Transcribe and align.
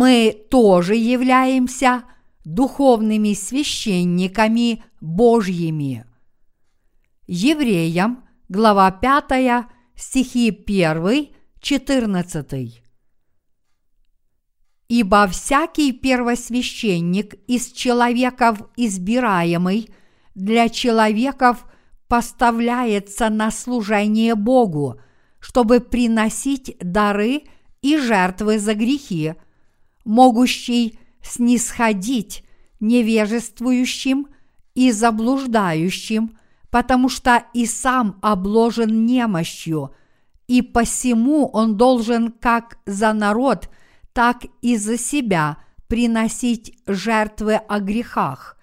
мы 0.00 0.46
тоже 0.50 0.96
являемся 0.96 2.04
духовными 2.46 3.34
священниками 3.34 4.82
Божьими. 5.02 6.06
Евреям, 7.26 8.24
глава 8.48 8.90
5, 8.92 9.66
стихи 9.94 10.48
1, 10.48 11.28
14. 11.60 12.82
Ибо 14.88 15.26
всякий 15.26 15.92
первосвященник 15.92 17.34
из 17.46 17.70
человеков 17.70 18.62
избираемый 18.78 19.90
для 20.34 20.70
человеков 20.70 21.66
поставляется 22.08 23.28
на 23.28 23.50
служение 23.50 24.34
Богу, 24.34 24.98
чтобы 25.40 25.80
приносить 25.80 26.74
дары 26.80 27.42
и 27.82 27.98
жертвы 27.98 28.58
за 28.58 28.72
грехи, 28.72 29.34
могущий 30.04 30.98
снисходить 31.22 32.44
невежествующим 32.80 34.28
и 34.74 34.90
заблуждающим, 34.90 36.38
потому 36.70 37.08
что 37.08 37.44
и 37.52 37.66
сам 37.66 38.18
обложен 38.22 39.04
немощью, 39.04 39.94
и 40.46 40.62
посему 40.62 41.46
он 41.46 41.76
должен 41.76 42.32
как 42.32 42.78
за 42.86 43.12
народ, 43.12 43.68
так 44.12 44.44
и 44.62 44.76
за 44.76 44.98
себя 44.98 45.58
приносить 45.86 46.76
жертвы 46.86 47.56
о 47.56 47.80
грехах. 47.80 48.56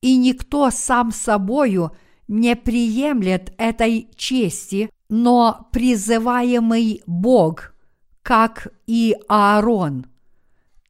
И 0.00 0.16
никто 0.16 0.70
сам 0.70 1.12
собою 1.12 1.92
не 2.28 2.56
приемлет 2.56 3.52
этой 3.58 4.08
чести, 4.16 4.90
но 5.08 5.68
призываемый 5.72 7.02
Бог, 7.06 7.74
как 8.22 8.68
и 8.86 9.16
Аарон. 9.28 10.06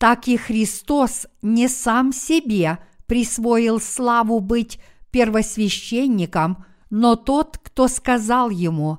Так 0.05 0.29
и 0.29 0.37
Христос 0.37 1.27
не 1.41 1.67
сам 1.67 2.13
себе 2.13 2.79
присвоил 3.07 3.81
славу 3.81 4.41
быть 4.41 4.79
первосвященником, 5.11 6.67
но 6.91 7.17
тот, 7.17 7.57
кто 7.57 7.89
сказал 7.89 8.51
ему, 8.51 8.99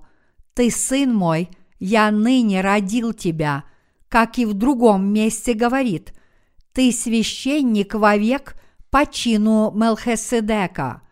«Ты 0.56 0.72
сын 0.72 1.14
мой, 1.14 1.50
я 1.78 2.10
ныне 2.10 2.62
родил 2.62 3.14
тебя», 3.14 3.66
как 4.10 4.40
и 4.40 4.48
в 4.48 4.56
другом 4.56 5.06
месте 5.06 5.54
говорит, 5.54 6.12
«Ты 6.74 6.92
священник 6.92 7.94
вовек 7.94 8.56
по 8.90 9.06
чину 9.06 9.72
Мелхиседека». 9.76 11.04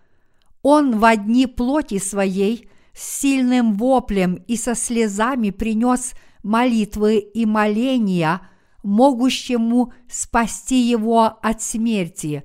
Он 0.64 0.98
в 0.98 1.06
одни 1.06 1.46
плоти 1.46 2.00
своей 2.00 2.68
с 2.96 3.20
сильным 3.20 3.76
воплем 3.76 4.44
и 4.48 4.58
со 4.58 4.74
слезами 4.74 5.52
принес 5.52 6.14
молитвы 6.42 7.20
и 7.20 7.46
моления, 7.46 8.42
могущему 8.84 9.94
спасти 10.10 10.82
его 10.82 11.40
от 11.42 11.62
смерти, 11.62 12.44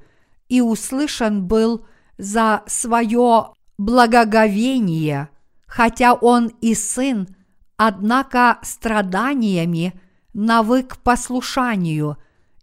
и 0.49 0.61
услышан 0.61 1.47
был 1.47 1.85
за 2.17 2.63
свое 2.67 3.53
благоговение, 3.77 5.29
хотя 5.67 6.15
он 6.15 6.49
и 6.61 6.75
сын, 6.75 7.29
однако 7.77 8.59
страданиями 8.63 10.01
навык 10.33 10.99
послушанию 10.99 12.17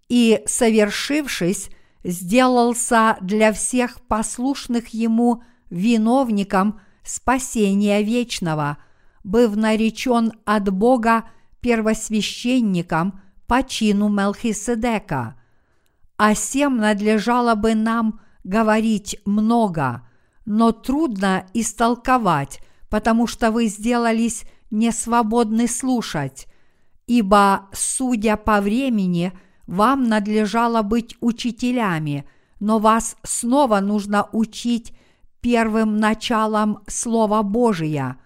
и, 0.09 0.41
совершившись, 0.45 1.69
сделался 2.03 3.17
для 3.21 3.51
всех 3.53 4.01
послушных 4.01 4.89
ему 4.89 5.43
виновником 5.69 6.79
спасения 7.03 8.01
вечного, 8.01 8.77
быв 9.23 9.55
наречен 9.55 10.33
от 10.45 10.71
Бога 10.71 11.25
первосвященником 11.61 13.21
по 13.47 13.63
чину 13.63 14.09
Мелхиседека. 14.09 15.35
А 16.17 16.35
сем 16.35 16.77
надлежало 16.77 17.55
бы 17.55 17.75
нам 17.75 18.21
говорить 18.43 19.19
много, 19.25 20.07
но 20.45 20.71
трудно 20.71 21.45
истолковать, 21.53 22.61
потому 22.89 23.27
что 23.27 23.51
вы 23.51 23.65
сделались 23.67 24.45
несвободны 24.71 25.67
слушать, 25.67 26.47
ибо, 27.07 27.67
судя 27.73 28.37
по 28.37 28.61
времени, 28.61 29.33
вам 29.67 30.07
надлежало 30.07 30.81
быть 30.81 31.17
учителями, 31.19 32.27
но 32.59 32.79
вас 32.79 33.17
снова 33.23 33.79
нужно 33.79 34.29
учить 34.31 34.93
первым 35.41 35.97
началом 35.97 36.79
Слова 36.87 37.43
Божия. 37.43 38.17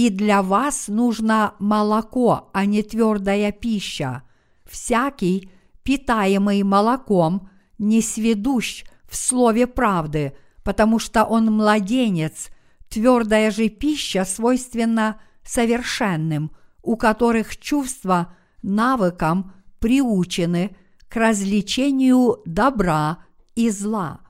И 0.00 0.08
для 0.08 0.40
вас 0.40 0.88
нужно 0.88 1.56
молоко, 1.58 2.48
а 2.54 2.64
не 2.64 2.82
твердая 2.82 3.52
пища. 3.52 4.22
Всякий, 4.64 5.50
питаемый 5.82 6.62
молоком, 6.62 7.50
не 7.76 8.00
сведущ 8.00 8.84
в 9.04 9.14
слове 9.14 9.66
правды, 9.66 10.32
потому 10.64 10.98
что 10.98 11.24
он 11.24 11.52
младенец, 11.52 12.48
твердая 12.88 13.50
же 13.50 13.68
пища 13.68 14.24
свойственна 14.24 15.20
совершенным, 15.44 16.50
у 16.82 16.96
которых 16.96 17.58
чувства 17.58 18.34
навыкам 18.62 19.52
приучены 19.80 20.74
к 21.10 21.16
развлечению 21.16 22.38
добра 22.46 23.18
и 23.54 23.68
зла. 23.68 24.20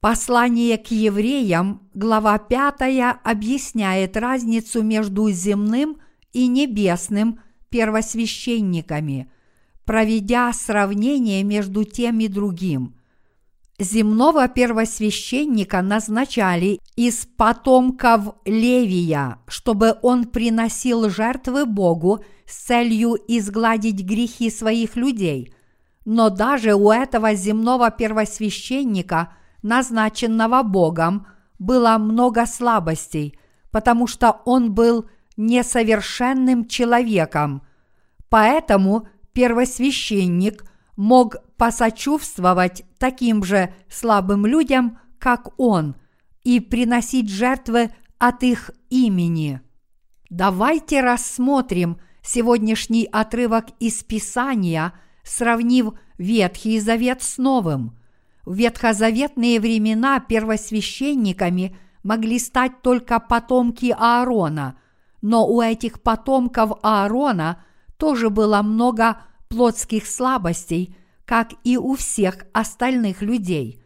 Послание 0.00 0.78
к 0.78 0.88
евреям, 0.88 1.88
глава 1.94 2.38
5, 2.38 3.18
объясняет 3.22 4.16
разницу 4.16 4.82
между 4.82 5.30
земным 5.30 5.98
и 6.32 6.46
небесным 6.46 7.40
первосвященниками– 7.70 9.30
проведя 9.90 10.52
сравнение 10.52 11.42
между 11.42 11.82
тем 11.82 12.20
и 12.20 12.28
другим. 12.28 12.94
Земного 13.80 14.46
первосвященника 14.46 15.82
назначали 15.82 16.78
из 16.94 17.26
потомков 17.36 18.36
Левия, 18.44 19.38
чтобы 19.48 19.96
он 20.02 20.26
приносил 20.26 21.10
жертвы 21.10 21.66
Богу 21.66 22.24
с 22.46 22.66
целью 22.66 23.16
изгладить 23.26 24.04
грехи 24.04 24.48
своих 24.48 24.94
людей. 24.94 25.52
Но 26.04 26.30
даже 26.30 26.74
у 26.74 26.92
этого 26.92 27.34
земного 27.34 27.90
первосвященника, 27.90 29.32
назначенного 29.62 30.62
Богом, 30.62 31.26
было 31.58 31.98
много 31.98 32.46
слабостей, 32.46 33.38
потому 33.70 34.06
что 34.06 34.40
он 34.44 34.72
был 34.72 35.08
несовершенным 35.36 36.66
человеком. 36.66 37.62
Поэтому– 38.28 39.08
первосвященник 39.32 40.64
мог 40.96 41.36
посочувствовать 41.56 42.84
таким 42.98 43.42
же 43.44 43.74
слабым 43.88 44.46
людям, 44.46 44.98
как 45.18 45.58
он, 45.58 45.96
и 46.42 46.60
приносить 46.60 47.30
жертвы 47.30 47.90
от 48.18 48.42
их 48.42 48.70
имени. 48.88 49.60
Давайте 50.28 51.00
рассмотрим 51.00 51.98
сегодняшний 52.22 53.08
отрывок 53.10 53.66
из 53.78 54.02
Писания, 54.04 54.92
сравнив 55.22 55.94
Ветхий 56.18 56.80
Завет 56.80 57.22
с 57.22 57.38
Новым. 57.38 57.98
В 58.44 58.54
ветхозаветные 58.54 59.60
времена 59.60 60.20
первосвященниками 60.20 61.76
могли 62.02 62.38
стать 62.38 62.82
только 62.82 63.20
потомки 63.20 63.94
Аарона, 63.98 64.78
но 65.22 65.46
у 65.46 65.60
этих 65.60 66.02
потомков 66.02 66.72
Аарона– 66.82 67.62
тоже 68.00 68.30
было 68.30 68.62
много 68.62 69.18
плотских 69.48 70.06
слабостей, 70.06 70.96
как 71.24 71.52
и 71.62 71.76
у 71.76 71.94
всех 71.94 72.46
остальных 72.52 73.22
людей. 73.22 73.80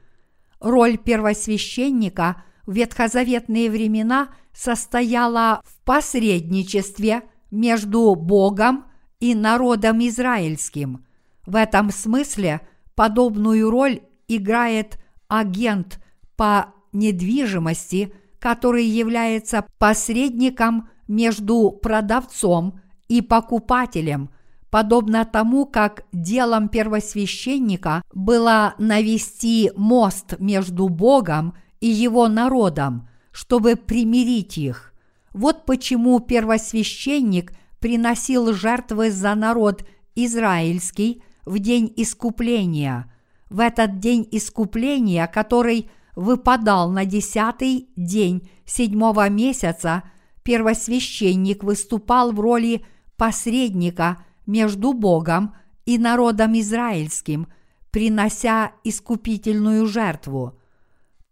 Роль 0.61 0.97
первосвященника 0.97 2.43
в 2.65 2.73
ветхозаветные 2.73 3.71
времена 3.71 4.29
состояла 4.55 5.61
в 5.65 5.85
посредничестве 5.85 7.23
между 7.51 8.15
Богом 8.15 8.87
и 9.21 9.35
народом 9.35 9.99
израильским. 10.07 11.05
В 11.45 11.57
этом 11.57 11.91
смысле 11.91 12.61
подобную 12.95 13.69
роль 13.69 14.01
играет 14.29 14.99
агент 15.29 16.01
по 16.37 16.75
недвижимости, 16.93 18.13
который 18.39 18.85
является 18.85 19.65
посредником 19.79 20.89
между 21.09 21.71
продавцом 21.71 22.81
и 23.09 23.21
покупателем, 23.21 24.31
подобно 24.71 25.25
тому, 25.25 25.67
как 25.67 26.05
делом 26.13 26.69
первосвященника 26.69 28.03
было 28.13 28.75
навести 28.79 29.71
мост 29.77 30.39
между 30.39 30.89
Богом 30.89 31.55
и 31.81 31.89
его 31.89 32.29
народом, 32.29 33.09
чтобы 33.31 33.77
примирить 33.77 34.59
их. 34.59 34.95
Вот 35.33 35.67
почему 35.67 36.21
первосвященник 36.21 37.53
приносил 37.81 38.53
жертвы 38.53 39.11
за 39.11 39.35
народ 39.35 39.85
израильский 40.15 41.23
в 41.45 41.59
день 41.59 41.93
искупления. 41.97 43.13
В 43.55 43.61
этот 43.61 44.01
день 44.01 44.27
искупления, 44.33 45.29
который 45.29 45.89
выпадал 46.17 46.91
на 46.91 47.05
десятый 47.05 47.89
день 47.95 48.51
седьмого 48.67 49.29
месяца, 49.29 50.03
первосвященник 50.43 51.63
выступал 51.63 52.33
в 52.33 52.41
роли 52.41 52.85
посредника 53.17 54.25
между 54.45 54.93
Богом 54.93 55.55
и 55.87 55.99
народом 55.99 56.59
израильским, 56.59 57.47
принося 57.93 58.73
искупительную 58.83 59.87
жертву. 59.87 60.59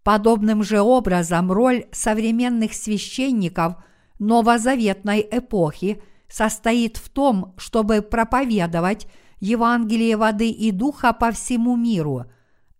Подобным 0.04 0.62
же 0.62 0.80
образом 0.80 1.50
роль 1.50 1.86
современных 1.90 2.74
священников 2.74 3.82
новозаветной 4.20 5.26
эпохи 5.28 6.00
состоит 6.28 6.98
в 6.98 7.08
том, 7.08 7.52
чтобы 7.56 8.00
проповедовать 8.00 9.08
Евангелие 9.42 10.16
воды 10.16 10.50
и 10.50 10.70
духа 10.70 11.12
по 11.12 11.32
всему 11.32 11.74
миру. 11.74 12.26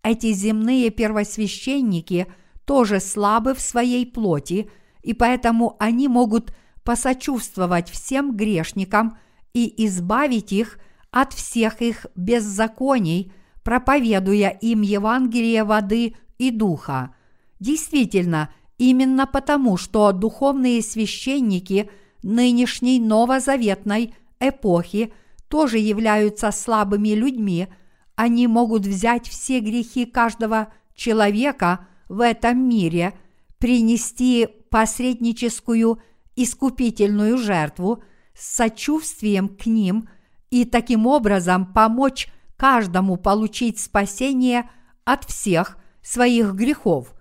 Эти 0.01 0.31
земные 0.31 0.91
первосвященники 0.91 2.27
тоже 2.63 3.01
слабы 3.01 3.53
в 3.53 3.59
своей 3.59 4.05
плоти, 4.05 4.71
и 5.01 5.13
поэтому 5.13 5.75
они 5.77 6.07
могут 6.07 6.55
посочувствовать 6.85 7.89
всем 7.89 8.37
грешникам 8.37 9.17
и 9.53 9.85
избавить 9.85 10.53
их 10.53 10.79
от 11.11 11.33
всех 11.33 11.81
их 11.81 12.05
беззаконий, 12.15 13.33
проповедуя 13.63 14.47
им 14.47 14.83
Евангелие 14.83 15.65
воды 15.65 16.15
и 16.37 16.49
духа. 16.49 17.13
Действительно, 17.59 18.53
именно 18.77 19.27
потому, 19.27 19.75
что 19.75 20.13
духовные 20.13 20.81
священники 20.81 21.89
нынешней 22.23 23.01
новозаветной 23.01 24.15
эпохи 24.39 25.13
тоже 25.53 25.77
являются 25.77 26.49
слабыми 26.49 27.09
людьми, 27.09 27.67
они 28.15 28.47
могут 28.47 28.87
взять 28.87 29.27
все 29.27 29.59
грехи 29.59 30.07
каждого 30.07 30.73
человека 30.95 31.85
в 32.09 32.21
этом 32.21 32.67
мире, 32.67 33.13
принести 33.59 34.47
посредническую 34.71 36.01
искупительную 36.35 37.37
жертву 37.37 38.03
с 38.35 38.55
сочувствием 38.55 39.47
к 39.47 39.67
ним 39.67 40.09
и 40.49 40.65
таким 40.65 41.05
образом 41.05 41.71
помочь 41.71 42.29
каждому 42.57 43.17
получить 43.17 43.79
спасение 43.79 44.71
от 45.05 45.23
всех 45.23 45.77
своих 46.01 46.55
грехов. 46.55 47.13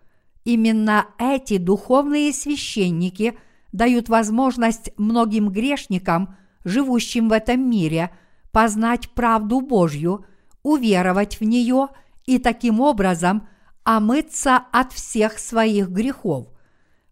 Именно 0.44 1.04
эти 1.18 1.58
духовные 1.58 2.32
священники 2.32 3.38
дают 3.72 4.08
возможность 4.08 4.90
многим 4.96 5.50
грешникам, 5.50 6.34
живущим 6.64 7.28
в 7.28 7.32
этом 7.32 7.68
мире, 7.68 8.10
познать 8.52 9.10
правду 9.10 9.60
Божью, 9.60 10.24
уверовать 10.62 11.40
в 11.40 11.44
нее 11.44 11.88
и 12.26 12.38
таким 12.38 12.80
образом 12.80 13.48
омыться 13.84 14.62
от 14.70 14.92
всех 14.92 15.38
своих 15.38 15.88
грехов. 15.88 16.46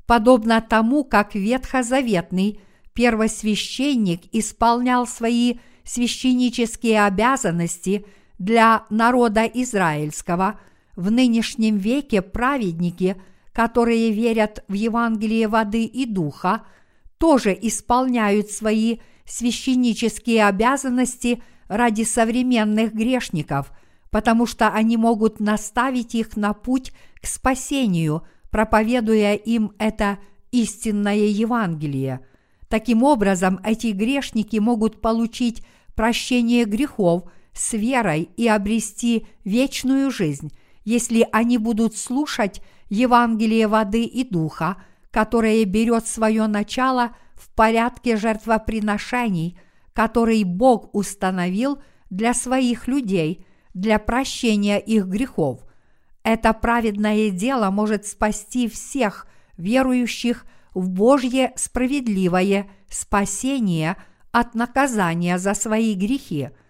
Подобно 0.06 0.60
тому, 0.60 1.04
как 1.04 1.34
ветхозаветный 1.34 2.60
первосвященник 2.92 4.22
исполнял 4.32 5.06
свои 5.06 5.58
священнические 5.84 7.04
обязанности 7.04 8.06
для 8.38 8.84
народа 8.90 9.44
израильского– 9.46 10.60
в 11.00 11.10
нынешнем 11.10 11.78
веке 11.78 12.20
праведники, 12.20 13.16
которые 13.52 14.12
верят 14.12 14.62
в 14.68 14.74
Евангелие 14.74 15.48
воды 15.48 15.84
и 15.84 16.04
духа, 16.04 16.66
тоже 17.18 17.56
исполняют 17.60 18.50
свои 18.50 18.98
священнические 19.30 20.46
обязанности 20.46 21.42
ради 21.68 22.02
современных 22.02 22.92
грешников, 22.92 23.72
потому 24.10 24.46
что 24.46 24.68
они 24.68 24.96
могут 24.96 25.38
наставить 25.40 26.14
их 26.14 26.36
на 26.36 26.52
путь 26.52 26.92
к 27.20 27.26
спасению, 27.26 28.22
проповедуя 28.50 29.34
им 29.34 29.72
это 29.78 30.18
истинное 30.50 31.26
Евангелие. 31.26 32.20
Таким 32.68 33.02
образом, 33.02 33.60
эти 33.64 33.88
грешники 33.88 34.56
могут 34.56 35.00
получить 35.00 35.64
прощение 35.94 36.64
грехов 36.64 37.24
с 37.52 37.72
верой 37.72 38.30
и 38.36 38.48
обрести 38.48 39.26
вечную 39.44 40.10
жизнь, 40.10 40.52
если 40.84 41.26
они 41.30 41.58
будут 41.58 41.96
слушать 41.96 42.62
Евангелие 42.88 43.68
воды 43.68 44.04
и 44.04 44.24
духа, 44.24 44.76
которое 45.10 45.64
берет 45.64 46.06
свое 46.06 46.46
начало 46.46 47.16
в 47.40 47.48
порядке 47.54 48.16
жертвоприношений, 48.16 49.58
который 49.92 50.44
Бог 50.44 50.94
установил 50.94 51.82
для 52.10 52.34
своих 52.34 52.86
людей, 52.86 53.46
для 53.74 53.98
прощения 53.98 54.78
их 54.78 55.06
грехов. 55.06 55.60
Это 56.22 56.52
праведное 56.52 57.30
дело 57.30 57.70
может 57.70 58.06
спасти 58.06 58.68
всех 58.68 59.26
верующих 59.56 60.44
в 60.74 60.88
Божье 60.88 61.52
справедливое 61.56 62.68
спасение 62.88 63.96
от 64.32 64.54
наказания 64.54 65.38
за 65.38 65.54
свои 65.54 65.94
грехи– 65.94 66.50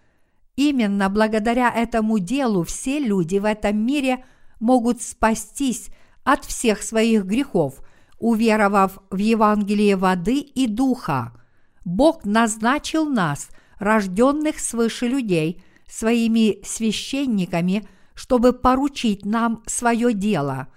Именно 0.61 1.09
благодаря 1.09 1.71
этому 1.71 2.19
делу 2.19 2.65
все 2.65 2.99
люди 2.99 3.39
в 3.39 3.47
этом 3.47 3.79
мире 3.79 4.27
могут 4.59 5.01
спастись 5.01 5.89
от 6.23 6.45
всех 6.45 6.83
своих 6.83 7.25
грехов, 7.25 7.81
уверовав 8.21 8.99
в 9.11 9.17
Евангелие 9.17 9.97
воды 9.97 10.39
и 10.39 10.69
духа. 10.69 11.33
Бог 11.85 12.25
назначил 12.25 13.07
нас, 13.07 13.49
рожденных 13.79 14.61
свыше 14.61 15.09
людей, 15.09 15.63
своими 15.89 16.63
священниками, 16.65 17.89
чтобы 18.15 18.53
поручить 18.53 19.25
нам 19.25 19.63
свое 19.67 20.13
дело. 20.13 20.69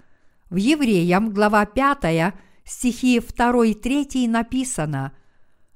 В 0.49 0.55
Евреям, 0.55 1.31
глава 1.31 1.65
5, 1.65 2.33
стихи 2.63 3.19
2 3.19 3.65
и 3.65 3.73
3 3.73 4.27
написано 4.27 5.11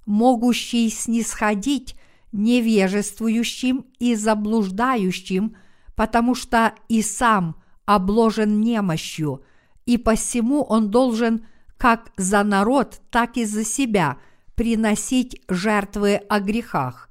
«Могущий 0.06 0.90
снисходить 0.90 1.96
невежествующим 2.32 3.86
и 4.00 4.16
заблуждающим, 4.16 5.56
потому 5.96 6.34
что 6.36 6.74
и 6.88 7.02
сам 7.02 7.56
обложен 7.86 8.62
немощью, 8.62 9.44
и 9.86 9.98
посему 9.98 10.64
он 10.64 10.92
должен 10.92 11.46
как 11.78 12.12
за 12.18 12.44
народ, 12.44 13.02
так 13.10 13.38
и 13.38 13.46
за 13.46 13.64
себя 13.64 14.18
приносить 14.56 15.42
жертвы 15.48 16.16
о 16.16 16.40
грехах. 16.40 17.10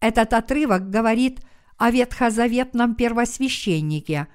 Этот 0.00 0.32
отрывок 0.32 0.90
говорит 0.90 1.40
о 1.78 1.90
ветхозаветном 1.90 2.94
первосвященнике. 2.94 4.28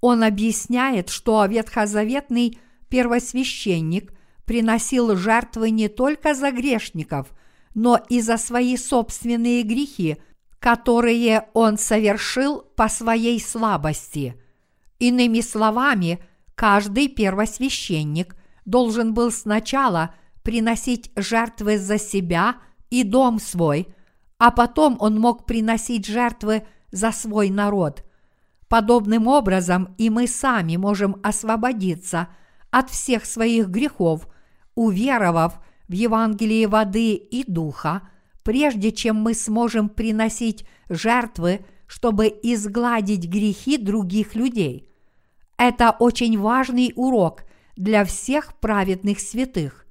Он 0.00 0.22
объясняет, 0.22 1.08
что 1.08 1.44
ветхозаветный 1.46 2.58
первосвященник 2.88 4.12
приносил 4.44 5.16
жертвы 5.16 5.70
не 5.70 5.88
только 5.88 6.34
за 6.34 6.52
грешников– 6.52 7.28
но 7.78 8.00
и 8.08 8.20
за 8.20 8.38
свои 8.38 8.76
собственные 8.76 9.62
грехи, 9.62 10.16
которые 10.58 11.48
он 11.54 11.78
совершил 11.78 12.62
по 12.74 12.88
своей 12.88 13.40
слабости. 13.40 14.34
Иными 14.98 15.40
словами, 15.40 16.18
каждый 16.56 17.06
первосвященник 17.06 18.34
должен 18.68 19.14
был 19.14 19.32
сначала 19.32 20.14
приносить 20.42 21.10
жертвы 21.16 21.78
за 21.78 21.98
себя 21.98 22.56
и 22.90 23.02
дом 23.02 23.40
свой, 23.40 23.88
а 24.38 24.50
потом 24.50 24.98
он 25.00 25.18
мог 25.18 25.46
приносить 25.46 26.06
жертвы 26.06 26.64
за 26.92 27.10
свой 27.10 27.48
народ. 27.48 28.04
Подобным 28.68 29.26
образом 29.26 29.94
и 29.96 30.10
мы 30.10 30.26
сами 30.26 30.76
можем 30.76 31.16
освободиться 31.22 32.28
от 32.70 32.90
всех 32.90 33.24
своих 33.24 33.68
грехов, 33.68 34.28
уверовав 34.74 35.58
в 35.88 35.92
Евангелии 35.92 36.66
воды 36.66 37.14
и 37.14 37.50
духа, 37.50 38.02
прежде 38.42 38.92
чем 38.92 39.16
мы 39.16 39.32
сможем 39.32 39.88
приносить 39.88 40.66
жертвы, 40.90 41.64
чтобы 41.86 42.26
изгладить 42.26 43.26
грехи 43.26 43.78
других 43.78 44.34
людей. 44.34 44.90
Это 45.56 45.90
очень 45.98 46.38
важный 46.38 46.92
урок 46.94 47.47
для 47.78 48.04
всех 48.04 48.54
праведных 48.58 49.20
святых. 49.20 49.86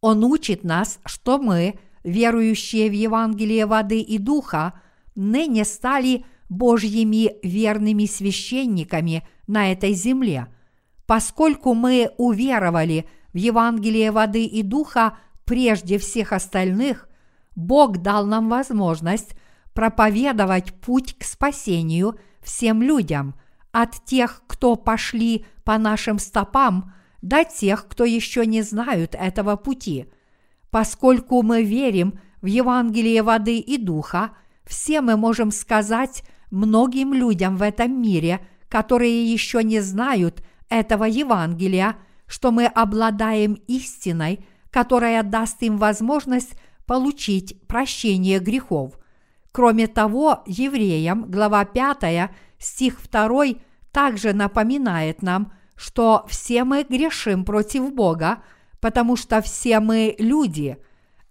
Он 0.00 0.24
учит 0.24 0.64
нас, 0.64 0.98
что 1.06 1.38
мы, 1.38 1.78
верующие 2.02 2.90
в 2.90 2.92
Евангелие 2.92 3.64
воды 3.66 4.00
и 4.00 4.18
духа, 4.18 4.74
ныне 5.14 5.64
стали 5.64 6.24
Божьими 6.48 7.36
верными 7.46 8.06
священниками 8.06 9.26
на 9.46 9.70
этой 9.70 9.92
земле. 9.92 10.48
Поскольку 11.06 11.74
мы 11.74 12.10
уверовали 12.18 13.08
в 13.32 13.36
Евангелие 13.36 14.10
воды 14.10 14.44
и 14.44 14.62
духа 14.62 15.16
прежде 15.44 15.98
всех 15.98 16.32
остальных, 16.32 17.08
Бог 17.54 17.98
дал 17.98 18.26
нам 18.26 18.48
возможность 18.48 19.30
проповедовать 19.74 20.74
путь 20.74 21.16
к 21.16 21.22
спасению 21.22 22.18
всем 22.40 22.82
людям, 22.82 23.36
от 23.70 24.04
тех, 24.04 24.42
кто 24.48 24.74
пошли 24.74 25.46
по 25.62 25.78
нашим 25.78 26.18
стопам, 26.18 26.92
до 27.22 27.44
тех, 27.44 27.86
кто 27.88 28.04
еще 28.04 28.46
не 28.46 28.62
знают 28.62 29.14
этого 29.14 29.56
пути. 29.56 30.06
Поскольку 30.70 31.42
мы 31.42 31.62
верим 31.62 32.18
в 32.42 32.46
Евангелие 32.46 33.22
воды 33.22 33.58
и 33.58 33.76
духа, 33.78 34.32
все 34.64 35.00
мы 35.00 35.16
можем 35.16 35.50
сказать 35.50 36.22
многим 36.50 37.14
людям 37.14 37.56
в 37.56 37.62
этом 37.62 38.00
мире, 38.00 38.40
которые 38.68 39.24
еще 39.30 39.64
не 39.64 39.80
знают 39.80 40.42
этого 40.68 41.04
Евангелия, 41.04 41.96
что 42.26 42.50
мы 42.50 42.66
обладаем 42.66 43.54
истиной– 43.66 44.44
которая 44.70 45.22
даст 45.22 45.62
им 45.62 45.76
возможность 45.76 46.54
получить 46.86 47.60
прощение 47.66 48.38
грехов. 48.38 48.98
Кроме 49.52 49.86
того, 49.86 50.42
евреям, 50.46 51.30
глава 51.30 51.64
5, 51.64 52.30
стих 52.58 53.00
2, 53.10 53.44
также 53.92 54.32
напоминает 54.32 55.22
нам, 55.22 55.52
что 55.78 56.26
все 56.28 56.64
мы 56.64 56.82
грешим 56.82 57.44
против 57.44 57.94
Бога, 57.94 58.42
потому 58.80 59.16
что 59.16 59.40
все 59.40 59.78
мы 59.78 60.16
люди. 60.18 60.76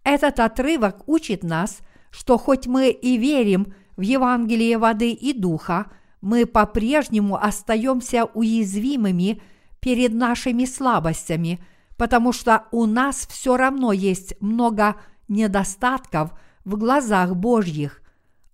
Этот 0.04 0.40
отрывок 0.40 1.08
учит 1.08 1.44
нас, 1.44 1.80
что 2.12 2.38
хоть 2.38 2.66
мы 2.66 2.90
и 2.90 3.18
верим 3.18 3.74
в 3.98 4.02
Евангелие 4.02 4.78
воды 4.78 5.12
и 5.12 5.34
духа, 5.34 5.92
мы 6.22 6.46
по-прежнему 6.46 7.36
остаемся 7.36 8.24
уязвимыми 8.24 9.42
перед 9.82 10.14
нашими 10.14 10.64
слабостями, 10.64 11.60
потому 11.98 12.32
что 12.32 12.64
у 12.72 12.86
нас 12.86 13.28
все 13.30 13.58
равно 13.58 13.92
есть 13.92 14.34
много 14.40 14.96
недостатков 15.28 16.32
в 16.64 16.78
глазах 16.78 17.36
Божьих. 17.36 18.02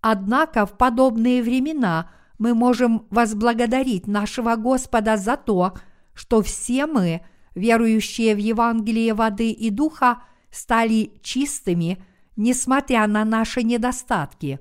Однако 0.02 0.66
в 0.66 0.76
подобные 0.76 1.44
времена 1.44 2.10
мы 2.44 2.54
можем 2.54 3.08
возблагодарить 3.10 4.06
нашего 4.06 4.58
Господа 4.58 5.16
за 5.16 5.38
то, 5.38 5.76
что 6.14 6.42
все 6.42 6.86
мы, 6.88 7.22
верующие 7.56 8.36
в 8.36 8.38
Евангелие 8.38 9.14
воды 9.14 9.52
и 9.52 9.70
духа, 9.70 10.24
стали 10.52 11.14
чистыми, 11.22 12.04
несмотря 12.36 13.08
на 13.08 13.24
наши 13.24 13.64
недостатки. 13.64 14.60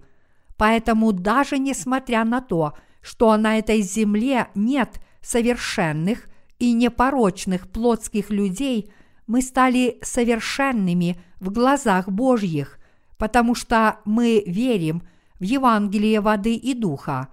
Поэтому 0.56 1.10
даже 1.10 1.58
несмотря 1.58 2.22
на 2.22 2.40
то, 2.40 2.74
что 3.00 3.36
на 3.36 3.58
этой 3.58 3.80
земле 3.82 4.46
нет 4.54 5.00
совершенных 5.20 6.28
и 6.60 6.74
непорочных 6.74 7.68
плотских 7.68 8.30
людей, 8.30 8.92
мы 9.26 9.42
стали 9.42 9.98
совершенными 10.02 11.20
в 11.40 11.50
глазах 11.50 12.08
Божьих, 12.08 12.78
потому 13.18 13.56
что 13.56 13.98
мы 14.04 14.44
верим 14.46 15.02
в 15.40 15.42
Евангелие 15.42 16.20
воды 16.20 16.54
и 16.54 16.74
духа. 16.74 17.26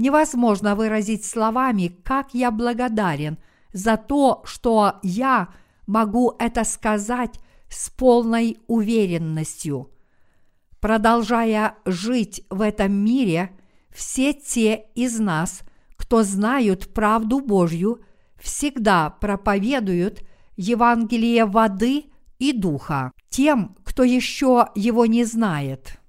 Невозможно 0.00 0.76
выразить 0.76 1.26
словами, 1.26 1.88
как 1.88 2.32
я 2.32 2.50
благодарен 2.50 3.36
за 3.74 3.98
то, 3.98 4.40
что 4.46 4.94
я 5.02 5.50
могу 5.86 6.34
это 6.38 6.64
сказать 6.64 7.38
с 7.68 7.90
полной 7.90 8.56
уверенностью. 8.66 9.90
Продолжая 10.80 11.74
жить 11.84 12.46
в 12.48 12.62
этом 12.62 12.94
мире, 12.94 13.50
все 13.90 14.32
те 14.32 14.86
из 14.94 15.20
нас, 15.20 15.60
кто 15.96 16.22
знают 16.22 16.94
правду 16.94 17.40
Божью, 17.40 18.00
всегда 18.40 19.10
проповедуют 19.10 20.22
Евангелие 20.56 21.44
воды 21.44 22.06
и 22.38 22.54
духа 22.54 23.12
тем, 23.28 23.76
кто 23.84 24.02
еще 24.02 24.68
его 24.74 25.04
не 25.04 25.24
знает. 25.24 25.99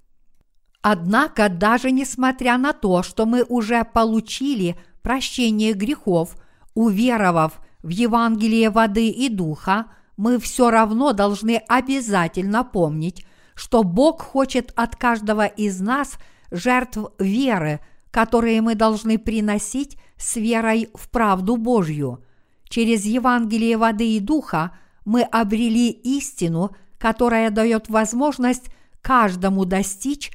Однако, 0.82 1.48
даже 1.48 1.92
несмотря 1.92 2.58
на 2.58 2.72
то, 2.72 3.04
что 3.04 3.24
мы 3.24 3.44
уже 3.44 3.84
получили 3.84 4.76
прощение 5.02 5.74
грехов, 5.74 6.36
уверовав 6.74 7.60
в 7.82 7.88
Евангелие 7.88 8.68
воды 8.68 9.08
и 9.08 9.28
духа, 9.28 9.86
мы 10.16 10.38
все 10.38 10.70
равно 10.70 11.12
должны 11.12 11.62
обязательно 11.68 12.64
помнить, 12.64 13.24
что 13.54 13.84
Бог 13.84 14.22
хочет 14.22 14.72
от 14.74 14.96
каждого 14.96 15.46
из 15.46 15.80
нас 15.80 16.18
жертв 16.50 16.98
веры, 17.18 17.80
которые 18.10 18.60
мы 18.60 18.74
должны 18.74 19.18
приносить 19.18 19.96
с 20.16 20.36
верой 20.36 20.88
в 20.94 21.08
правду 21.10 21.56
Божью. 21.56 22.24
Через 22.68 23.04
Евангелие 23.04 23.76
воды 23.76 24.16
и 24.16 24.20
духа 24.20 24.72
мы 25.04 25.22
обрели 25.22 25.90
истину, 25.90 26.74
которая 26.98 27.50
дает 27.50 27.88
возможность 27.88 28.70
каждому 29.00 29.64
достичь 29.64 30.30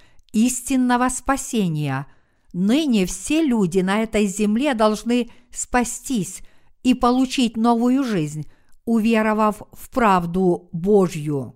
истинного 0.45 1.09
спасения. 1.09 2.05
Ныне 2.53 3.05
все 3.05 3.41
люди 3.41 3.79
на 3.79 4.03
этой 4.03 4.27
земле 4.27 4.73
должны 4.75 5.31
спастись 5.51 6.41
и 6.83 6.93
получить 6.93 7.57
новую 7.57 8.03
жизнь, 8.03 8.47
уверовав 8.85 9.63
в 9.71 9.89
правду 9.89 10.69
Божью. 10.71 11.55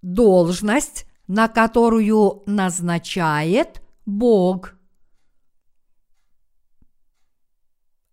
Должность, 0.00 1.06
на 1.26 1.48
которую 1.48 2.42
назначает 2.46 3.82
Бог. 4.06 4.74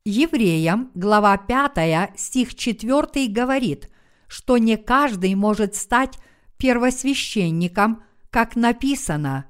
Евреям, 0.05 0.91
глава 0.95 1.37
5, 1.37 2.19
стих 2.19 2.55
4 2.55 3.27
говорит, 3.29 3.92
что 4.33 4.57
не 4.57 4.77
каждый 4.77 5.35
может 5.35 5.75
стать 5.75 6.17
первосвященником, 6.57 8.01
как 8.31 8.55
написано, 8.55 9.45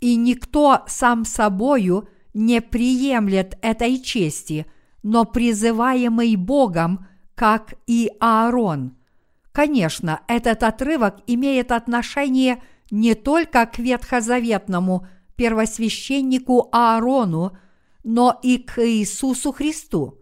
и 0.00 0.16
никто 0.16 0.82
сам 0.88 1.24
собою 1.24 2.08
не 2.34 2.60
приемлет 2.60 3.56
этой 3.62 4.00
чести, 4.00 4.66
но 5.04 5.24
призываемый 5.24 6.34
Богом, 6.34 7.06
как 7.36 7.74
и 7.86 8.10
Аарон. 8.18 8.96
Конечно, 9.52 10.20
этот 10.26 10.64
отрывок 10.64 11.18
имеет 11.28 11.70
отношение 11.70 12.60
не 12.90 13.14
только 13.14 13.66
к 13.66 13.78
ветхозаветному 13.78 15.06
первосвященнику 15.36 16.68
Аарону, 16.72 17.56
но 18.02 18.36
и 18.42 18.58
к 18.58 18.84
Иисусу 18.84 19.52
Христу. 19.52 20.18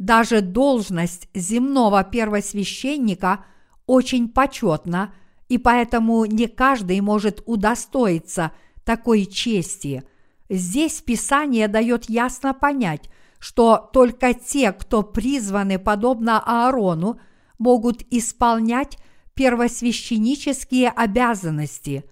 Даже 0.00 0.40
должность 0.40 1.28
земного 1.32 2.02
первосвященника 2.02 3.44
очень 3.86 4.28
почетна, 4.28 5.14
и 5.48 5.58
поэтому 5.58 6.24
не 6.24 6.48
каждый 6.48 7.00
может 7.00 7.44
удостоиться 7.46 8.50
такой 8.84 9.26
чести– 9.26 10.02
Здесь 10.50 11.00
Писание 11.00 11.68
дает 11.68 12.10
ясно 12.10 12.52
понять, 12.52 13.08
что 13.38 13.88
только 13.92 14.34
те, 14.34 14.72
кто 14.72 15.04
призваны 15.04 15.78
подобно 15.78 16.42
Аарону, 16.44 17.20
могут 17.56 18.02
исполнять 18.10 18.98
первосвященнические 19.34 20.88
обязанности. 20.88 22.04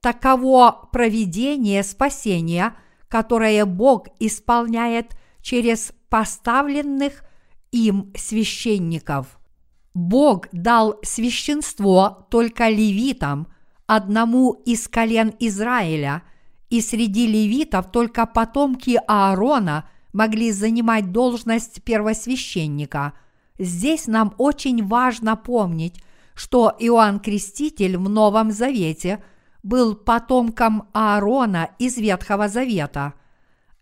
Таково 0.00 0.88
проведение 0.90 1.84
спасения, 1.84 2.74
которое 3.08 3.64
Бог 3.64 4.08
исполняет 4.18 5.16
через 5.40 5.92
поставленных 6.08 7.23
им 7.74 8.12
священников. 8.16 9.38
Бог 9.94 10.48
дал 10.52 10.98
священство 11.02 12.26
только 12.30 12.68
левитам, 12.68 13.48
одному 13.86 14.52
из 14.52 14.88
колен 14.88 15.34
Израиля– 15.38 16.22
и 16.74 16.80
среди 16.80 17.28
левитов 17.28 17.92
только 17.92 18.26
потомки 18.26 19.00
Аарона 19.06 19.88
могли 20.12 20.50
занимать 20.50 21.12
должность 21.12 21.84
первосвященника. 21.84 23.12
Здесь 23.60 24.08
нам 24.08 24.34
очень 24.38 24.84
важно 24.84 25.36
помнить, 25.36 26.02
что 26.34 26.74
Иоанн 26.80 27.20
Креститель 27.20 27.96
в 27.96 28.08
Новом 28.08 28.50
Завете 28.50 29.22
был 29.62 29.94
потомком 29.94 30.88
Аарона 30.92 31.70
из 31.78 31.96
Ветхого 31.96 32.48
Завета. 32.48 33.14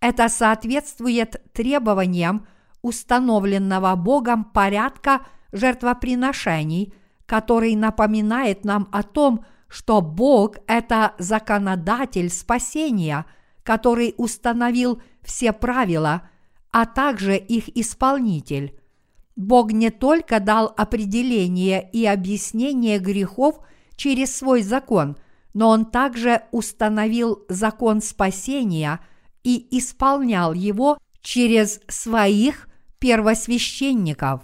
Это 0.00 0.28
соответствует 0.28 1.40
требованиям 1.54 2.46
установленного 2.83 3.95
Богом 3.97 4.45
порядка 4.45 5.23
жертвоприношений, 5.53 6.93
который 7.27 7.75
напоминает 7.77 8.65
нам 8.65 8.89
о 8.93 9.03
том, 9.03 9.45
что 9.69 10.03
Бог– 10.03 10.57
это 10.67 11.15
законодатель 11.19 12.29
спасения, 12.29 13.25
который 13.62 14.15
установил 14.19 15.01
все 15.23 15.53
правила, 15.53 16.29
а 16.71 16.85
также 16.85 17.37
их 17.37 17.75
исполнитель. 17.77 18.79
Бог 19.35 19.73
не 19.73 19.91
только 19.91 20.41
дал 20.41 20.75
определение 20.77 21.89
и 21.91 22.05
объяснение 22.05 22.99
грехов 22.99 23.61
через 23.97 24.37
свой 24.37 24.62
закон, 24.62 25.17
но 25.55 25.71
Он 25.71 25.87
также 25.87 26.43
установил 26.51 27.45
закон 27.49 28.03
спасения 28.03 29.01
и 29.43 29.67
исполнял 29.79 30.53
его 30.53 30.99
через 31.23 31.81
своих 31.89 32.69
первосвященников. 33.02 34.42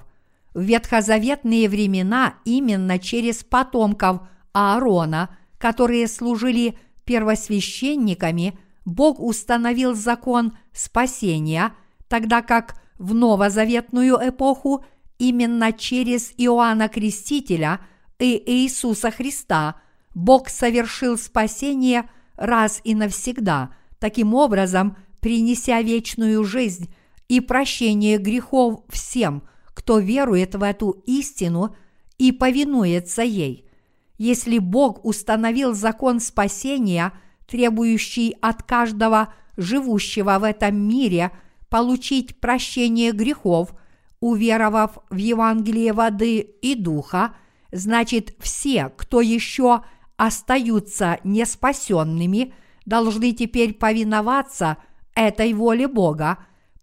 В 0.52 0.62
ветхозаветные 0.62 1.68
времена 1.68 2.34
именно 2.44 2.98
через 2.98 3.44
потомков– 3.44 4.22
Аарона, 4.52 5.30
которые 5.58 6.08
служили 6.08 6.76
первосвященниками, 7.04 8.58
Бог 8.84 9.20
установил 9.20 9.94
закон 9.94 10.58
спасения, 10.72 11.72
тогда 12.08 12.42
как 12.42 12.74
в 12.98 13.14
новозаветную 13.14 14.18
эпоху 14.20 14.84
именно 15.18 15.72
через 15.72 16.32
Иоанна 16.36 16.88
Крестителя 16.88 17.78
и 18.18 18.42
Иисуса 18.44 19.12
Христа 19.12 19.76
Бог 20.16 20.48
совершил 20.48 21.16
спасение 21.16 22.10
раз 22.34 22.80
и 22.82 22.96
навсегда, 22.96 23.70
таким 24.00 24.34
образом 24.34 24.96
принеся 25.20 25.80
вечную 25.80 26.42
жизнь 26.42 26.92
и 27.28 27.40
прощение 27.40 28.18
грехов 28.18 28.80
всем, 28.88 29.42
кто 29.74 29.98
верует 29.98 30.54
в 30.54 30.62
эту 30.62 30.90
истину 31.06 31.76
и 32.16 32.32
повинуется 32.32 33.22
ей. 33.22 33.68
Если 34.16 34.58
Бог 34.58 35.04
установил 35.04 35.74
закон 35.74 36.18
спасения, 36.20 37.12
требующий 37.46 38.36
от 38.40 38.62
каждого 38.62 39.32
живущего 39.56 40.38
в 40.38 40.44
этом 40.44 40.76
мире 40.76 41.30
получить 41.68 42.40
прощение 42.40 43.12
грехов, 43.12 43.74
уверовав 44.20 44.98
в 45.10 45.16
Евангелие 45.16 45.92
воды 45.92 46.38
и 46.38 46.74
духа, 46.74 47.34
значит 47.70 48.34
все, 48.40 48.92
кто 48.96 49.20
еще 49.20 49.82
остаются 50.16 51.18
неспасенными, 51.22 52.54
должны 52.86 53.32
теперь 53.32 53.74
повиноваться 53.74 54.78
этой 55.14 55.52
воле 55.52 55.86
Бога, 55.86 56.38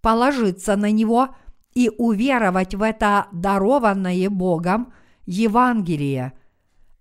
положиться 0.05 0.75
на 0.75 0.91
Него 0.91 1.29
и 1.73 1.89
уверовать 1.89 2.75
в 2.75 2.83
это 2.83 3.25
дарованное 3.31 4.29
Богом 4.29 4.93
Евангелие. 5.25 6.33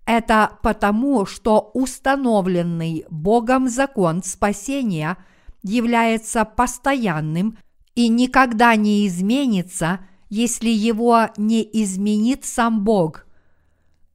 Это 0.06 0.58
потому, 0.62 1.26
что 1.26 1.70
установленный 1.74 3.04
Богом 3.10 3.68
закон 3.68 4.22
спасения 4.22 5.18
является 5.62 6.46
постоянным 6.46 7.58
и 7.94 8.08
никогда 8.08 8.74
не 8.74 9.06
изменится, 9.06 10.00
если 10.30 10.70
его 10.70 11.28
не 11.36 11.60
изменит 11.74 12.46
сам 12.46 12.84
Бог. 12.84 13.26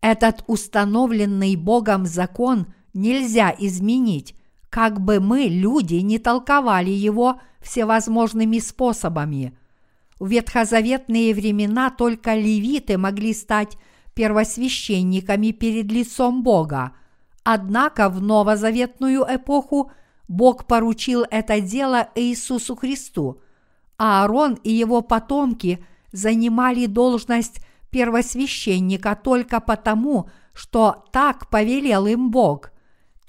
Этот 0.02 0.44
установленный 0.48 1.56
Богом 1.56 2.08
закон 2.08 2.74
нельзя 2.96 3.54
изменить, 3.56 4.34
как 4.70 5.02
бы 5.02 5.20
мы, 5.20 5.46
люди, 5.46 5.96
не 5.96 6.20
толковали 6.20 6.92
его 6.92 7.40
всевозможными 7.62 8.60
способами. 8.60 9.58
В 10.20 10.30
ветхозаветные 10.30 11.34
времена 11.34 11.90
только 11.90 12.36
левиты 12.36 12.98
могли 12.98 13.34
стать 13.34 13.78
первосвященниками 14.14 15.52
перед 15.52 15.92
лицом 15.92 16.44
Бога, 16.44 16.92
однако 17.44 18.10
в 18.10 18.22
новозаветную 18.22 19.26
эпоху 19.28 19.92
Бог 20.28 20.66
поручил 20.66 21.26
это 21.30 21.62
дело 21.62 22.10
Иисусу 22.16 22.76
Христу, 22.76 23.42
а 23.98 24.22
Аарон 24.22 24.56
и 24.64 24.72
его 24.72 25.02
потомки 25.02 25.84
занимали 26.12 26.86
должность 26.86 27.62
первосвященника 27.90 29.18
только 29.22 29.60
потому, 29.60 30.30
что 30.54 31.06
так 31.12 31.50
повелел 31.50 32.06
им 32.06 32.30
Бог– 32.30 32.72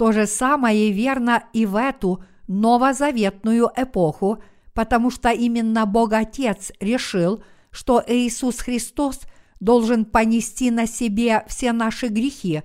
то 0.00 0.12
же 0.12 0.26
самое 0.26 0.92
верно 0.92 1.44
и 1.52 1.66
в 1.66 1.76
эту 1.76 2.24
новозаветную 2.48 3.70
эпоху, 3.76 4.42
потому 4.72 5.10
что 5.10 5.28
именно 5.28 5.84
Бог 5.84 6.14
Отец 6.14 6.72
решил, 6.80 7.44
что 7.70 8.02
Иисус 8.06 8.60
Христос 8.60 9.20
должен 9.60 10.06
понести 10.06 10.70
на 10.70 10.86
себе 10.86 11.44
все 11.48 11.72
наши 11.72 12.08
грехи, 12.08 12.62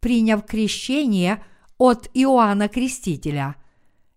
приняв 0.00 0.46
крещение 0.46 1.44
от 1.76 2.08
Иоанна 2.14 2.68
Крестителя. 2.68 3.56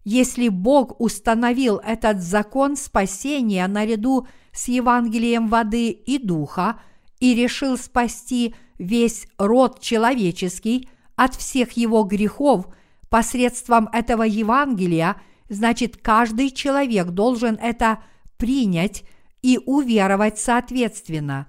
Если 0.06 0.48
Бог 0.48 0.98
установил 1.02 1.76
этот 1.76 2.22
закон 2.22 2.78
спасения 2.78 3.68
наряду 3.68 4.28
с 4.54 4.70
Евангелием 4.70 5.50
воды 5.50 5.90
и 5.90 6.18
духа 6.20 6.80
и 7.20 7.36
решил 7.36 7.78
спасти 7.78 8.56
весь 8.78 9.28
род 9.38 9.82
человеческий– 9.82 10.88
от 11.24 11.36
всех 11.36 11.74
его 11.74 12.02
грехов 12.02 12.66
посредством 13.10 13.88
этого 13.94 14.24
Евангелия, 14.24 15.22
значит 15.50 15.98
каждый 15.98 16.50
человек 16.50 17.10
должен 17.10 17.60
это 17.62 18.00
принять 18.38 19.04
и 19.44 19.60
уверовать 19.64 20.40
соответственно. 20.40 21.46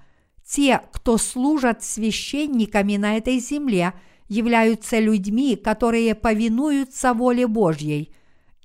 Те, 0.47 0.83
кто 0.93 1.17
служат 1.17 1.83
священниками 1.83 2.99
на 2.99 3.17
этой 3.17 3.39
земле, 3.39 3.95
являются 4.29 4.99
людьми, 4.99 5.57
которые 5.57 6.15
повинуются 6.15 7.15
воле 7.15 7.47
Божьей. 7.47 8.15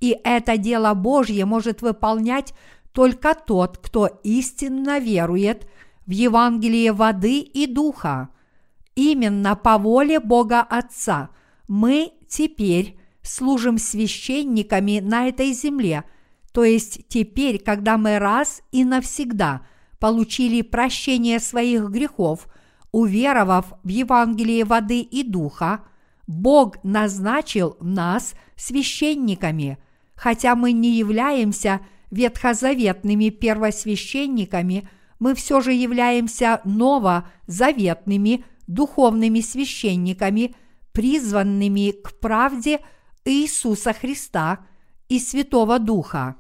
И 0.02 0.20
это 0.26 0.58
дело 0.58 0.94
Божье 0.94 1.46
может 1.46 1.82
выполнять 1.82 2.54
только 2.92 3.34
тот, 3.34 3.78
кто 3.78 4.08
истинно 4.24 5.00
верует 5.00 5.70
в 6.06 6.12
Евангелие 6.12 6.92
воды 6.92 7.40
и 7.40 7.66
духа. 7.66 8.28
Именно 8.98 9.56
по 9.56 9.78
воле 9.78 10.20
Бога 10.20 10.62
Отца. 10.62 11.30
Мы 11.68 12.14
теперь 12.28 12.98
служим 13.22 13.78
священниками 13.78 15.02
на 15.02 15.28
этой 15.28 15.54
земле, 15.54 16.04
то 16.52 16.64
есть 16.64 17.08
теперь, 17.08 17.60
когда 17.60 18.00
мы 18.00 18.18
раз 18.18 18.64
и 18.72 18.84
навсегда 18.84 19.62
получили 20.00 20.64
прощение 20.64 21.40
своих 21.40 21.90
грехов, 21.90 22.48
уверовав 22.92 23.72
в 23.84 23.88
Евангелие 23.88 24.66
воды 24.66 25.02
и 25.02 25.22
духа, 25.22 25.84
Бог 26.26 26.84
назначил 26.84 27.78
нас 27.80 28.34
священниками, 28.56 29.78
хотя 30.16 30.56
мы 30.56 30.72
не 30.72 30.98
являемся 30.98 31.82
ветхозаветными 32.10 33.30
первосвященниками, 33.30 34.90
мы 35.20 35.36
все 35.36 35.62
же 35.62 35.74
являемся 35.74 36.62
новозаветными 36.64 38.44
духовными 38.68 39.40
священниками, 39.40 40.56
призванными 40.92 41.92
к 41.92 42.20
правде 42.20 42.82
Иисуса 43.26 43.94
Христа 43.94 44.60
и 45.10 45.20
Святого 45.20 45.80
Духа. 45.80 46.36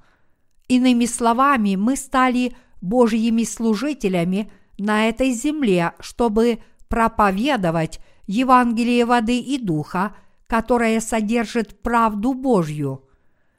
Иными 0.68 1.06
словами, 1.06 1.76
мы 1.76 1.96
стали 1.96 2.56
Божьими 2.82 3.44
служителями 3.44 4.52
на 4.78 5.08
этой 5.08 5.32
земле, 5.32 5.94
чтобы 6.00 6.60
проповедовать 6.90 8.00
Евангелие 8.28 9.06
воды 9.06 9.40
и 9.40 9.58
духа, 9.58 10.16
которое 10.48 11.00
содержит 11.00 11.82
правду 11.82 12.34
Божью. 12.34 13.04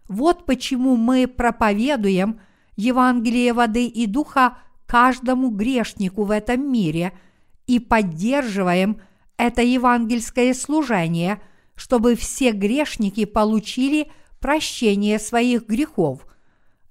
Вот 0.09 0.47
почему 0.47 0.97
мы 0.97 1.27
проповедуем 1.27 2.41
Евангелие 2.77 3.53
воды 3.53 3.87
и 3.87 4.07
духа 4.07 4.59
каждому 4.87 5.51
грешнику 5.51 6.25
в 6.25 6.31
этом 6.31 6.71
мире– 6.71 7.13
и 7.69 7.79
поддерживаем 7.79 9.01
это 9.37 9.63
евангельское 9.63 10.53
служение, 10.55 11.41
чтобы 11.77 12.17
все 12.17 12.51
грешники 12.51 13.25
получили 13.25 14.11
прощение 14.41 15.21
своих 15.21 15.69
грехов. 15.69 16.27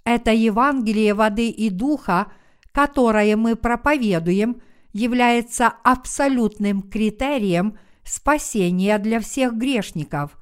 Это 0.05 0.31
Евангелие 0.31 1.13
воды 1.13 1.49
и 1.49 1.69
духа, 1.69 2.31
которое 2.71 3.35
мы 3.35 3.57
проповедуем, 3.57 4.61
является 4.93 5.67
абсолютным 5.83 6.81
критерием 6.83 7.77
спасения 8.03 8.97
для 8.99 9.19
всех 9.19 9.53
грешников. 9.55 10.37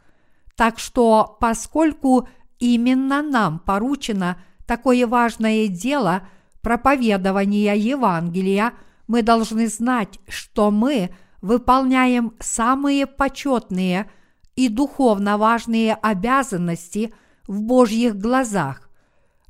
Так 0.56 0.80
что, 0.80 1.38
поскольку 1.40 2.28
именно 2.60 3.24
нам 3.24 3.60
поручено 3.60 4.38
такое 4.68 5.08
важное 5.08 5.68
дело 5.68 6.28
проповедования 6.62 7.74
Евангелия– 7.74 8.74
мы 9.08 9.22
должны 9.22 9.68
знать, 9.68 10.20
что 10.28 10.72
мы 10.72 11.12
выполняем 11.42 12.34
самые 12.40 13.06
почетные 13.06 14.10
и 14.56 14.70
духовно 14.70 15.38
важные 15.38 15.94
обязанности 15.94 17.14
в 17.48 17.62
Божьих 17.62 18.18
глазах. 18.18 18.90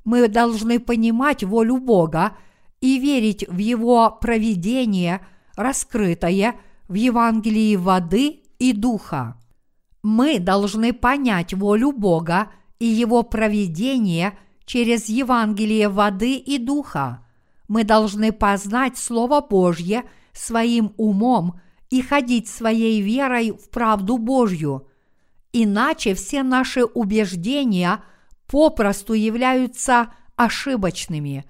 Мы 0.03 0.27
должны 0.27 0.79
понимать 0.79 1.43
волю 1.43 1.77
Бога 1.77 2.33
и 2.81 2.99
верить 2.99 3.47
в 3.47 3.57
Его 3.57 4.11
провидение, 4.11 5.25
раскрытое 5.55 6.55
в 6.87 6.93
Евангелии 6.93 7.75
воды 7.75 8.43
и 8.59 8.73
духа. 8.73 9.37
Мы 10.03 10.39
должны 10.39 10.93
понять 10.93 11.53
волю 11.53 11.91
Бога 11.91 12.51
и 12.77 12.85
Его 12.85 13.23
провидение 13.23 14.37
через 14.65 15.07
Евангелие 15.07 15.89
воды 15.89 16.35
и 16.35 16.57
духа– 16.57 17.21
мы 17.67 17.83
должны 17.83 18.31
познать 18.31 18.97
Слово 18.97 19.41
Божье 19.41 20.03
своим 20.33 20.93
умом 20.97 21.59
и 21.89 22.01
ходить 22.01 22.47
своей 22.47 23.01
верой 23.01 23.51
в 23.51 23.69
правду 23.69 24.17
Божью. 24.17 24.87
Иначе 25.53 26.13
все 26.15 26.43
наши 26.43 26.83
убеждения 26.83 28.03
попросту 28.47 29.13
являются 29.13 30.13
ошибочными. 30.35 31.45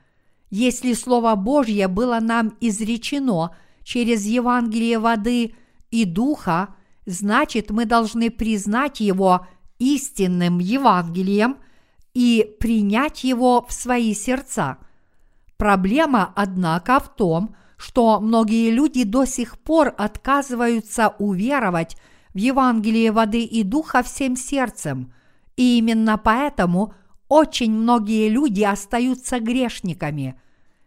Если 0.51 0.93
Слово 0.93 1.35
Божье 1.35 1.87
было 1.87 2.19
нам 2.21 2.55
изречено 2.61 3.55
через 3.83 4.25
Евангелие 4.25 4.99
воды 4.99 5.55
и 5.89 6.05
духа, 6.05 6.75
значит 7.05 7.71
мы 7.71 7.85
должны 7.85 8.29
признать 8.29 8.99
его 8.99 9.47
истинным 9.79 10.59
Евангелием 10.59 11.57
и 12.13 12.55
принять 12.59 13.23
его 13.23 13.65
в 13.67 13.73
свои 13.73 14.13
сердца– 14.13 14.77
Проблема, 15.57 16.33
однако, 16.35 16.99
в 16.99 17.15
том, 17.15 17.55
что 17.77 18.19
многие 18.19 18.71
люди 18.71 19.03
до 19.03 19.25
сих 19.25 19.59
пор 19.59 19.93
отказываются 19.97 21.15
уверовать 21.19 21.97
в 22.33 22.37
Евангелие 22.37 23.11
воды 23.11 23.43
и 23.43 23.63
духа 23.63 24.03
всем 24.03 24.35
сердцем, 24.35 25.13
и 25.55 25.77
именно 25.77 26.17
поэтому 26.17 26.93
очень 27.27 27.71
многие 27.71 28.29
люди 28.29 28.63
остаются 28.63 29.39
грешниками. 29.39 30.39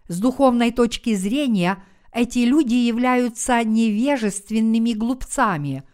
С 0.08 0.20
духовной 0.20 0.70
точки 0.70 1.14
зрения 1.14 1.82
эти 2.12 2.40
люди 2.40 2.74
являются 2.74 3.62
невежественными 3.64 4.92
глупцами, 4.92 5.84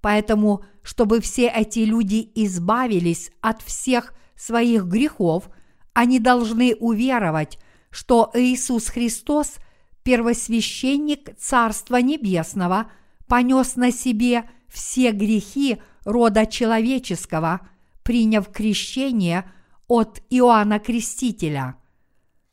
поэтому, 0.00 0.64
чтобы 0.82 1.20
все 1.20 1.48
эти 1.48 1.80
люди 1.80 2.30
избавились 2.34 3.30
от 3.40 3.62
всех 3.62 4.14
своих 4.36 4.84
грехов, 4.84 5.48
они 5.92 6.18
должны 6.18 6.74
уверовать, 6.74 7.58
что 7.94 8.32
Иисус 8.34 8.88
Христос, 8.88 9.54
первосвященник 10.02 11.38
Царства 11.38 12.02
Небесного, 12.02 12.90
понес 13.28 13.76
на 13.76 13.92
себе 13.92 14.50
все 14.68 15.12
грехи 15.12 15.80
рода 16.04 16.44
человеческого, 16.44 17.60
приняв 18.02 18.50
крещение 18.50 19.48
от 19.86 20.20
Иоанна 20.28 20.80
Крестителя. 20.80 21.76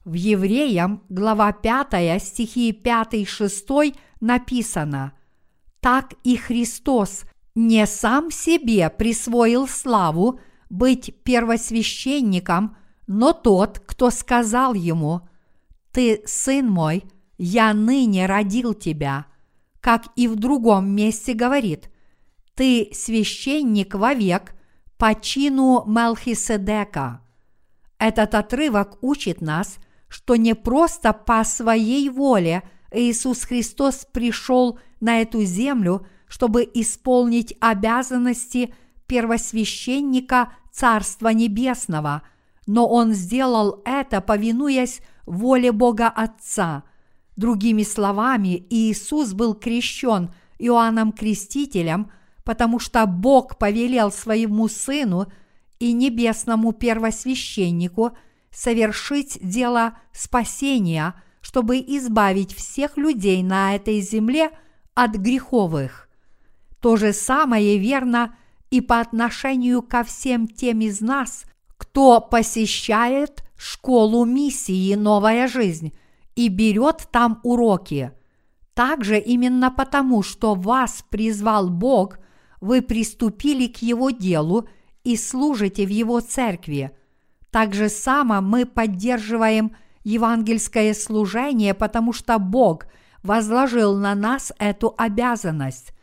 В 0.05 0.13
Евреям, 0.13 1.01
глава 1.09 1.51
5, 1.51 2.21
стихи 2.21 2.71
5-6 2.71 3.95
написано 4.19 5.13
«Так 5.79 6.13
и 6.23 6.37
Христос 6.37 7.23
не 7.55 7.87
сам 7.87 8.29
себе 8.29 8.91
присвоил 8.91 9.67
славу 9.67 10.39
быть 10.69 11.15
первосвященником, 11.23 12.77
но 13.07 13.33
тот, 13.33 13.79
кто 13.79 14.11
сказал 14.11 14.75
ему, 14.75 15.21
«Ты, 15.91 16.21
сын 16.25 16.69
мой, 16.69 17.03
я 17.37 17.73
ныне 17.73 18.25
родил 18.25 18.73
тебя», 18.73 19.25
как 19.81 20.05
и 20.15 20.27
в 20.27 20.35
другом 20.35 20.89
месте 20.89 21.33
говорит, 21.33 21.89
«Ты 22.55 22.89
священник 22.93 23.95
вовек 23.95 24.53
по 24.97 25.15
чину 25.15 25.83
Мелхиседека». 25.85 27.21
Этот 27.97 28.35
отрывок 28.35 28.97
учит 29.01 29.41
нас, 29.41 29.77
что 30.07 30.35
не 30.35 30.55
просто 30.55 31.13
по 31.13 31.43
своей 31.43 32.09
воле 32.09 32.63
Иисус 32.91 33.43
Христос 33.43 34.07
пришел 34.11 34.79
на 34.99 35.21
эту 35.21 35.43
землю, 35.43 36.05
чтобы 36.27 36.69
исполнить 36.73 37.55
обязанности 37.59 38.73
первосвященника 39.07 40.53
Царства 40.71 41.29
Небесного, 41.29 42.21
но 42.67 42.87
Он 42.87 43.13
сделал 43.13 43.81
это, 43.85 44.21
повинуясь 44.21 45.01
воле 45.31 45.71
Бога 45.71 46.09
Отца. 46.09 46.83
Другими 47.37 47.83
словами, 47.83 48.65
Иисус 48.69 49.33
был 49.33 49.55
крещен 49.55 50.33
Иоанном 50.59 51.11
Крестителем, 51.11 52.11
потому 52.43 52.79
что 52.79 53.05
Бог 53.05 53.57
повелел 53.57 54.11
своему 54.11 54.67
Сыну 54.67 55.31
и 55.79 55.93
небесному 55.93 56.73
первосвященнику 56.73 58.17
совершить 58.51 59.39
дело 59.41 59.97
спасения, 60.11 61.15
чтобы 61.39 61.77
избавить 61.77 62.53
всех 62.53 62.97
людей 62.97 63.41
на 63.41 63.75
этой 63.75 64.01
земле 64.01 64.51
от 64.93 65.11
греховых. 65.11 66.09
То 66.81 66.97
же 66.97 67.13
самое 67.13 67.77
верно 67.77 68.35
и 68.69 68.81
по 68.81 68.99
отношению 68.99 69.81
ко 69.81 70.03
всем 70.03 70.47
тем 70.47 70.81
из 70.81 70.99
нас, 70.99 71.45
кто 71.77 72.19
посещает 72.19 73.43
школу 73.61 74.25
миссии 74.25 74.95
«Новая 74.95 75.47
жизнь» 75.47 75.93
и 76.35 76.47
берет 76.47 77.07
там 77.11 77.39
уроки. 77.43 78.11
Также 78.73 79.19
именно 79.19 79.69
потому, 79.69 80.23
что 80.23 80.55
вас 80.55 81.05
призвал 81.09 81.69
Бог, 81.69 82.17
вы 82.59 82.81
приступили 82.81 83.67
к 83.67 83.77
Его 83.77 84.09
делу 84.09 84.67
и 85.03 85.15
служите 85.15 85.85
в 85.85 85.89
Его 85.89 86.21
церкви. 86.21 86.91
Так 87.51 87.75
же 87.75 87.89
само 87.89 88.41
мы 88.41 88.65
поддерживаем 88.65 89.75
евангельское 90.03 90.95
служение, 90.95 91.75
потому 91.75 92.13
что 92.13 92.39
Бог 92.39 92.87
возложил 93.21 93.95
на 93.95 94.15
нас 94.15 94.51
эту 94.57 94.95
обязанность. 94.97 95.93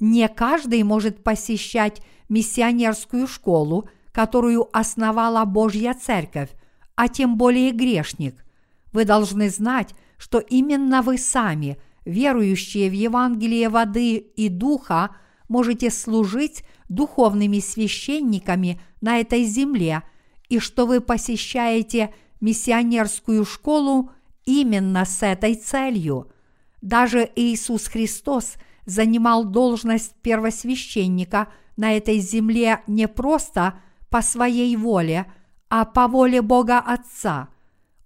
Не 0.00 0.28
каждый 0.28 0.82
может 0.82 1.22
посещать 1.22 2.02
миссионерскую 2.28 3.28
школу, 3.28 3.88
которую 4.10 4.68
основала 4.76 5.44
Божья 5.44 5.94
Церковь, 5.94 6.50
а 6.96 7.08
тем 7.08 7.36
более 7.36 7.70
грешник. 7.70 8.44
Вы 8.92 9.04
должны 9.04 9.50
знать, 9.50 9.94
что 10.18 10.38
именно 10.38 11.02
вы 11.02 11.18
сами, 11.18 11.78
верующие 12.04 12.90
в 12.90 12.94
Евангелие 12.94 13.68
воды 13.68 14.16
и 14.16 14.48
духа, 14.48 15.14
можете 15.48 15.90
служить 15.90 16.64
духовными 16.88 17.60
священниками 17.60 18.80
на 19.00 19.20
этой 19.20 19.44
земле, 19.44 20.02
и 20.48 20.58
что 20.58 20.86
вы 20.86 21.00
посещаете 21.00 22.14
миссионерскую 22.40 23.44
школу 23.44 24.10
именно 24.44 25.04
с 25.04 25.22
этой 25.22 25.54
целью. 25.54 26.32
Даже 26.80 27.28
Иисус 27.36 27.88
Христос 27.88 28.54
занимал 28.86 29.44
должность 29.44 30.14
первосвященника 30.22 31.48
на 31.76 31.96
этой 31.96 32.20
земле 32.20 32.82
не 32.86 33.08
просто 33.08 33.80
по 34.08 34.22
своей 34.22 34.76
воле, 34.76 35.26
а 35.68 35.84
по 35.84 36.08
воле 36.08 36.42
Бога 36.42 36.78
Отца. 36.78 37.48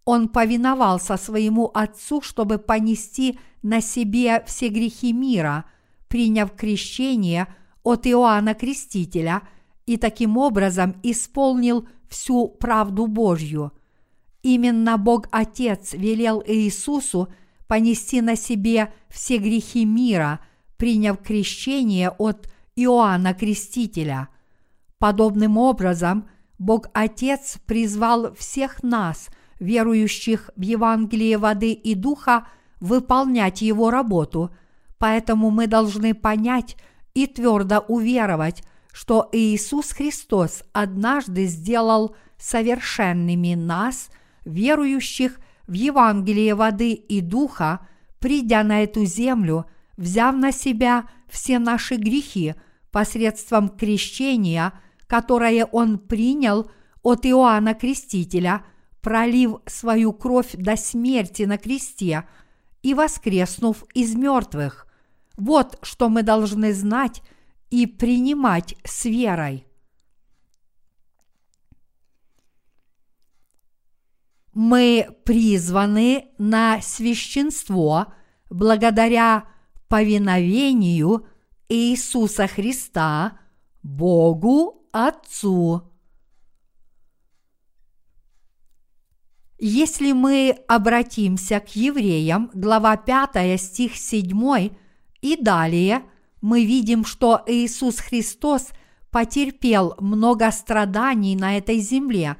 Он 0.05 0.29
повиновался 0.29 1.16
своему 1.16 1.70
Отцу, 1.75 2.20
чтобы 2.20 2.59
понести 2.59 3.38
на 3.62 3.81
себе 3.81 4.42
все 4.46 4.68
грехи 4.68 5.12
мира, 5.12 5.66
приняв 6.09 6.53
крещение 6.53 7.46
от 7.83 8.07
Иоанна 8.07 8.55
Крестителя 8.55 9.42
и 9.87 9.96
таким 9.96 10.37
образом 10.37 10.96
исполнил 11.03 11.87
всю 12.09 12.49
правду 12.49 13.07
Божью. 13.07 13.73
Именно 14.42 14.96
Бог 14.96 15.29
Отец 15.31 15.92
велел 15.92 16.42
Иисусу 16.46 17.29
понести 17.68 18.20
на 18.20 18.37
себе 18.37 18.92
все 19.11 19.37
грехи 19.37 19.85
мира, 19.85 20.40
приняв 20.77 21.18
крещение 21.18 22.11
от 22.11 22.51
Иоанна 22.75 23.35
Крестителя. 23.35 24.29
Подобным 24.99 25.59
образом– 25.59 26.29
Бог 26.61 26.88
Отец 26.92 27.57
призвал 27.64 28.35
всех 28.35 28.83
нас, 28.83 29.31
верующих 29.59 30.51
в 30.57 30.61
Евангелие 30.61 31.38
воды 31.38 31.73
и 31.73 31.94
духа, 31.94 32.46
выполнять 32.81 33.62
Его 33.62 33.90
работу, 33.90 34.55
поэтому 34.99 35.51
мы 35.51 35.66
должны 35.66 36.12
понять 36.12 36.77
и 37.14 37.27
твердо 37.27 37.79
уверовать, 37.88 38.62
что 38.92 39.27
Иисус 39.33 39.92
Христос 39.92 40.62
однажды 40.75 41.46
сделал 41.46 42.14
совершенными 42.37 43.55
нас, 43.55 44.11
верующих 44.44 45.40
в 45.66 45.73
Евангелие 45.73 46.55
воды 46.55 46.92
и 46.92 47.23
духа, 47.23 47.87
придя 48.18 48.62
на 48.64 48.83
эту 48.83 49.07
землю, 49.07 49.64
взяв 49.96 50.37
на 50.37 50.53
себя 50.53 51.07
все 51.27 51.59
наши 51.59 51.94
грехи 51.94 52.55
посредством 52.90 53.70
крещения– 53.70 54.75
которое 55.11 55.64
он 55.64 55.99
принял 55.99 56.70
от 57.03 57.27
Иоанна 57.27 57.75
Крестителя, 57.75 58.64
пролив 59.01 59.57
свою 59.66 60.12
кровь 60.12 60.53
до 60.53 60.77
смерти 60.77 61.42
на 61.42 61.59
кресте 61.59 62.29
и 62.83 62.94
воскреснув 62.94 63.85
из 63.92 64.14
мертвых. 64.14 64.87
Вот 65.37 65.81
что 65.83 66.09
мы 66.09 66.23
должны 66.23 66.73
знать 66.73 67.23
и 67.70 67.87
принимать 67.87 68.77
с 68.85 69.05
верой. 69.05 69.66
Мы 74.55 75.09
призваны 75.25 76.29
на 76.38 76.81
священство 76.83 78.14
благодаря 78.49 79.46
повиновению 79.88 81.27
Иисуса 81.68 82.46
Христа 82.46 83.40
Богу 83.83 84.80
Отцу. 84.92 85.83
Если 89.59 90.12
мы 90.12 90.57
обратимся 90.68 91.61
к 91.61 91.76
евреям, 91.76 92.50
глава 92.55 92.96
5, 92.96 93.61
стих 93.61 93.96
7 93.96 94.70
и 95.20 95.37
далее, 95.37 96.03
мы 96.40 96.64
видим, 96.64 97.05
что 97.05 97.42
Иисус 97.46 97.98
Христос 97.98 98.68
потерпел 99.11 99.94
много 99.98 100.50
страданий 100.50 101.37
на 101.37 101.59
этой 101.59 101.79
земле, 101.79 102.37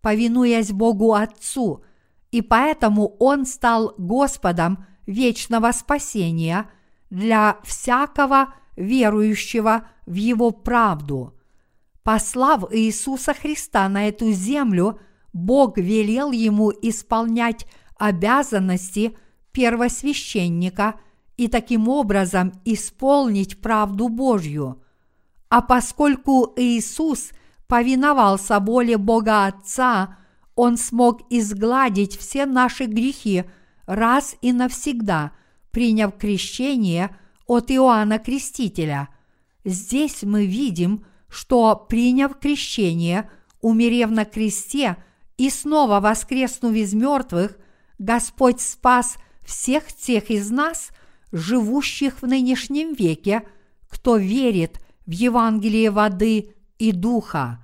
повинуясь 0.00 0.72
Богу 0.72 1.14
Отцу, 1.14 1.84
и 2.32 2.42
поэтому 2.42 3.16
Он 3.20 3.46
стал 3.46 3.94
Господом 3.96 4.84
вечного 5.06 5.70
спасения 5.70 6.68
для 7.08 7.58
всякого 7.62 8.52
верующего 8.76 9.88
в 10.06 10.14
Его 10.14 10.50
правду. 10.50 11.33
Послав 12.04 12.64
Иисуса 12.70 13.32
Христа 13.32 13.88
на 13.88 14.08
эту 14.08 14.30
землю, 14.30 15.00
Бог 15.32 15.78
велел 15.78 16.32
ему 16.32 16.70
исполнять 16.70 17.66
обязанности 17.98 19.16
первосвященника 19.52 21.00
и 21.38 21.48
таким 21.48 21.88
образом 21.88 22.52
исполнить 22.66 23.60
правду 23.62 24.08
Божью. 24.10 24.82
А 25.48 25.62
поскольку 25.62 26.52
Иисус 26.56 27.30
повиновался 27.66 28.60
воле 28.60 28.98
Бога 28.98 29.46
Отца, 29.46 30.18
Он 30.56 30.76
смог 30.76 31.22
изгладить 31.30 32.18
все 32.18 32.44
наши 32.44 32.84
грехи 32.84 33.44
раз 33.86 34.36
и 34.42 34.52
навсегда, 34.52 35.32
приняв 35.70 36.18
крещение 36.18 37.16
от 37.46 37.70
Иоанна 37.70 38.18
Крестителя. 38.18 39.08
Здесь 39.64 40.22
мы 40.22 40.44
видим, 40.44 41.04
что, 41.34 41.74
приняв 41.74 42.38
крещение, 42.38 43.28
умерев 43.60 44.10
на 44.10 44.24
кресте 44.24 44.96
и 45.36 45.50
снова 45.50 45.98
воскреснув 45.98 46.74
из 46.74 46.94
мертвых, 46.94 47.58
Господь 47.98 48.60
спас 48.60 49.16
всех 49.44 49.92
тех 49.92 50.30
из 50.30 50.50
нас, 50.50 50.90
живущих 51.32 52.22
в 52.22 52.26
нынешнем 52.28 52.94
веке, 52.94 53.42
кто 53.88 54.16
верит 54.16 54.78
в 55.06 55.10
Евангелие 55.10 55.90
воды 55.90 56.54
и 56.78 56.92
духа. 56.92 57.58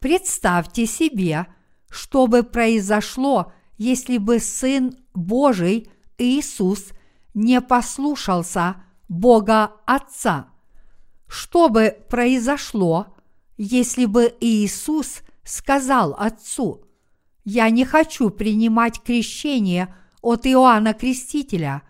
Представьте 0.00 0.86
себе, 0.86 1.46
что 1.88 2.26
бы 2.26 2.42
произошло, 2.42 3.52
если 3.78 4.18
бы 4.18 4.40
Сын 4.40 4.96
Божий 5.14 5.88
Иисус 6.18 6.88
не 7.32 7.60
послушался 7.60 8.82
Бога 9.08 9.70
Отца. 9.86 10.51
Что 11.32 11.70
бы 11.70 11.96
произошло, 12.10 13.06
если 13.56 14.04
бы 14.04 14.34
Иисус 14.40 15.22
сказал 15.44 16.14
Отцу, 16.18 16.84
«Я 17.42 17.70
не 17.70 17.86
хочу 17.86 18.28
принимать 18.28 19.00
крещение 19.00 19.94
от 20.20 20.46
Иоанна 20.46 20.92
Крестителя», 20.92 21.84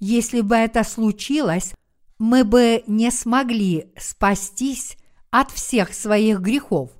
если 0.00 0.40
бы 0.40 0.54
это 0.56 0.84
случилось, 0.84 1.74
мы 2.18 2.44
бы 2.44 2.82
не 2.86 3.10
смогли 3.10 3.92
спастись 3.98 4.96
от 5.30 5.50
всех 5.50 5.92
своих 5.92 6.40
грехов. 6.40 6.90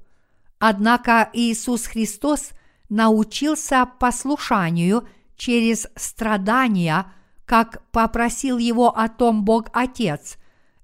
Однако 0.59 1.31
Иисус 1.33 1.87
Христос 1.87 2.51
научился 2.91 3.89
послушанию 3.99 5.09
через 5.39 5.89
страдания, 5.97 7.11
как 7.47 7.83
попросил 7.93 8.59
его 8.59 8.95
о 8.95 9.09
том 9.09 9.47
Бог 9.47 9.71
Отец, 9.73 10.37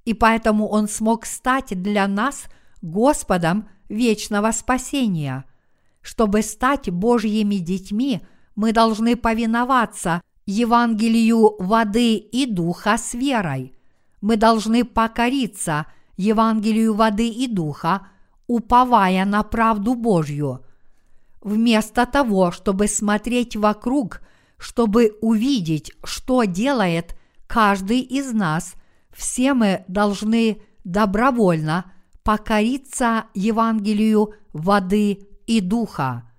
и 0.05 0.14
поэтому 0.14 0.69
Он 0.69 0.88
смог 0.88 1.27
стать 1.27 1.81
для 1.83 2.07
нас 2.07 2.45
Господом 2.83 3.69
вечного 3.88 4.51
спасения. 4.53 5.45
Чтобы 6.03 6.43
стать 6.43 6.90
Божьими 6.90 7.57
детьми, 7.57 8.21
мы 8.55 8.73
должны 8.73 9.17
повиноваться 9.17 10.21
Евангелию 10.47 11.57
воды 11.59 12.17
и 12.17 12.47
духа 12.47 12.99
с 12.99 13.14
верой. 13.14 13.75
Мы 14.21 14.37
должны 14.37 14.85
покориться 14.85 15.87
Евангелию 16.17 16.95
воды 16.95 17.29
и 17.29 17.47
духа, 17.47 18.07
уповая 18.47 19.25
на 19.25 19.43
правду 19.43 19.95
Божью. 19.95 20.64
Вместо 21.40 22.07
того, 22.07 22.53
чтобы 22.53 22.87
смотреть 22.87 23.57
вокруг, 23.57 24.21
чтобы 24.59 25.17
увидеть, 25.21 25.93
что 26.05 26.45
делает 26.45 27.17
каждый 27.47 28.01
из 28.01 28.33
нас, 28.33 28.75
все 29.14 29.55
мы 29.55 29.85
должны 29.88 30.61
добровольно 30.85 31.92
покориться 32.22 33.24
Евангелию 33.35 34.35
воды 34.53 35.27
и 35.46 35.61
духа. 35.61 36.31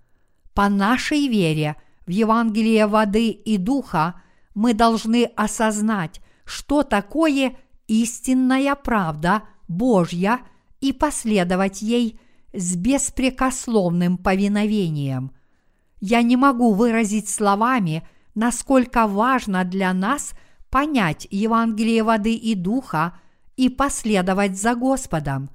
По 0.53 0.69
нашей 0.69 1.27
вере 1.27 1.75
в 2.05 2.09
Евангелие 2.11 2.87
воды 2.87 3.29
и 3.29 3.57
духа 3.57 4.21
мы 4.53 4.73
должны 4.73 5.25
осознать, 5.35 6.21
что 6.45 6.83
такое 6.83 7.57
истинная 7.87 8.75
правда 8.75 9.43
Божья– 9.67 10.39
и 10.85 10.93
последовать 10.93 11.81
ей 11.81 12.19
с 12.53 12.75
беспрекословным 12.75 14.17
повиновением. 14.17 15.31
Я 15.99 16.21
не 16.21 16.37
могу 16.37 16.73
выразить 16.73 17.27
словами, 17.27 18.07
насколько 18.35 19.07
важно 19.07 19.63
для 19.63 19.93
нас 19.93 20.33
понять 20.75 21.25
Евангелие 21.31 22.03
воды 22.03 22.35
и 22.35 22.53
духа 22.53 23.17
и 23.55 23.69
последовать 23.69 24.59
за 24.59 24.75
Господом. 24.75 25.49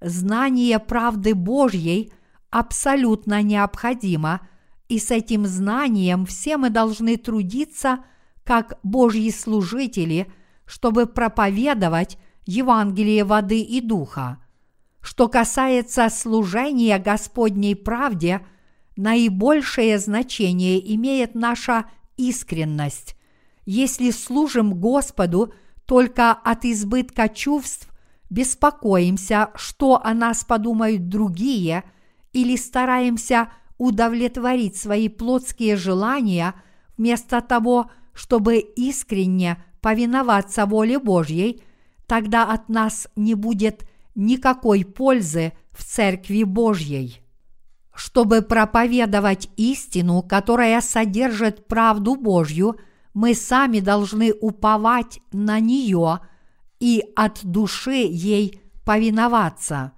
Знание 0.00 0.78
правды 0.78 1.34
Божьей 1.34 2.10
абсолютно 2.48 3.42
необходимо, 3.42 4.40
и 4.88 4.98
с 4.98 5.10
этим 5.10 5.44
знанием 5.44 6.24
все 6.24 6.56
мы 6.56 6.70
должны 6.70 7.18
трудиться 7.18 7.98
как 8.44 8.78
Божьи 8.82 9.28
служители, 9.28 10.32
чтобы 10.64 11.04
проповедовать 11.04 12.16
Евангелие 12.46 13.24
воды 13.24 13.60
и 13.60 13.82
духа. 13.82 14.42
Что 15.02 15.28
касается 15.28 16.08
служения 16.08 16.98
Господней 16.98 17.76
правде, 17.76 18.40
наибольшее 18.96 19.98
значение 19.98 20.94
имеет 20.94 21.34
наша 21.34 21.84
искренность. 22.16 23.16
Если 23.64 24.10
служим 24.10 24.74
Господу 24.74 25.54
только 25.86 26.32
от 26.32 26.64
избытка 26.64 27.28
чувств, 27.28 27.88
беспокоимся, 28.30 29.50
что 29.54 30.04
о 30.04 30.14
нас 30.14 30.44
подумают 30.44 31.08
другие, 31.08 31.84
или 32.32 32.56
стараемся 32.56 33.52
удовлетворить 33.78 34.76
свои 34.76 35.08
плотские 35.08 35.76
желания 35.76 36.54
вместо 36.96 37.40
того, 37.40 37.90
чтобы 38.14 38.58
искренне 38.58 39.62
повиноваться 39.80 40.66
воле 40.66 40.98
Божьей, 40.98 41.62
тогда 42.06 42.44
от 42.50 42.68
нас 42.68 43.08
не 43.16 43.34
будет 43.34 43.88
никакой 44.14 44.84
пользы 44.84 45.52
в 45.72 45.84
Церкви 45.84 46.44
Божьей. 46.44 47.20
Чтобы 47.94 48.42
проповедовать 48.42 49.50
истину, 49.56 50.22
которая 50.22 50.80
содержит 50.80 51.66
правду 51.66 52.16
Божью, 52.16 52.76
мы 53.14 53.34
сами 53.34 53.80
должны 53.80 54.32
уповать 54.32 55.20
на 55.32 55.60
нее 55.60 56.20
и 56.80 57.04
от 57.14 57.40
души 57.44 58.06
ей 58.08 58.60
повиноваться. 58.84 59.92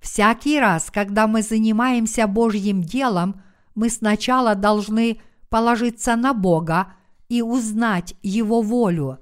Всякий 0.00 0.58
раз, 0.58 0.90
когда 0.90 1.26
мы 1.26 1.42
занимаемся 1.42 2.26
Божьим 2.26 2.82
делом, 2.82 3.42
мы 3.74 3.90
сначала 3.90 4.54
должны 4.54 5.20
положиться 5.48 6.16
на 6.16 6.32
Бога 6.32 6.92
и 7.28 7.42
узнать 7.42 8.14
Его 8.22 8.62
волю. 8.62 9.18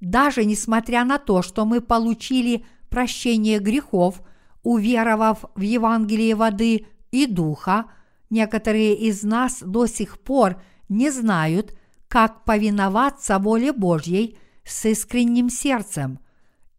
Даже 0.00 0.44
несмотря 0.44 1.04
на 1.04 1.18
то, 1.18 1.42
что 1.42 1.64
мы 1.64 1.80
получили 1.80 2.66
прощение 2.90 3.58
грехов, 3.58 4.20
уверовав 4.62 5.44
в 5.54 5.60
Евангелие 5.60 6.34
воды 6.34 6.86
и 7.10 7.26
духа, 7.26 7.86
некоторые 8.28 8.94
из 8.94 9.22
нас 9.22 9.62
до 9.64 9.86
сих 9.86 10.18
пор 10.18 10.60
не 10.88 11.10
знают, 11.10 11.74
как 12.14 12.44
повиноваться 12.44 13.40
воле 13.40 13.72
Божьей 13.72 14.38
с 14.64 14.84
искренним 14.84 15.50
сердцем. 15.50 16.20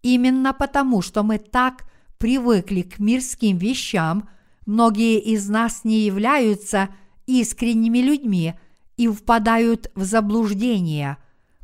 Именно 0.01 0.53
потому, 0.53 1.01
что 1.01 1.23
мы 1.23 1.39
так 1.39 1.83
привыкли 2.17 2.83
к 2.83 2.99
мирским 2.99 3.57
вещам, 3.57 4.29
многие 4.65 5.19
из 5.19 5.49
нас 5.49 5.83
не 5.83 6.05
являются 6.05 6.87
искренними 7.27 7.97
людьми 7.97 8.53
и 8.95 9.09
впадают 9.09 9.91
в 9.93 10.05
заблуждение. 10.05 11.17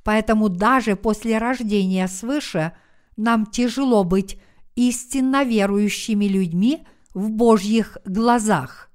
Поэтому 0.03 0.49
даже 0.49 0.97
после 0.97 1.37
рождения 1.37 2.09
свыше– 2.09 2.73
нам 3.15 3.45
тяжело 3.45 4.03
быть 4.03 4.37
истинно 4.75 5.45
верующими 5.45 6.25
людьми 6.25 6.85
в 7.13 7.29
Божьих 7.29 7.97
глазах. 8.03 8.89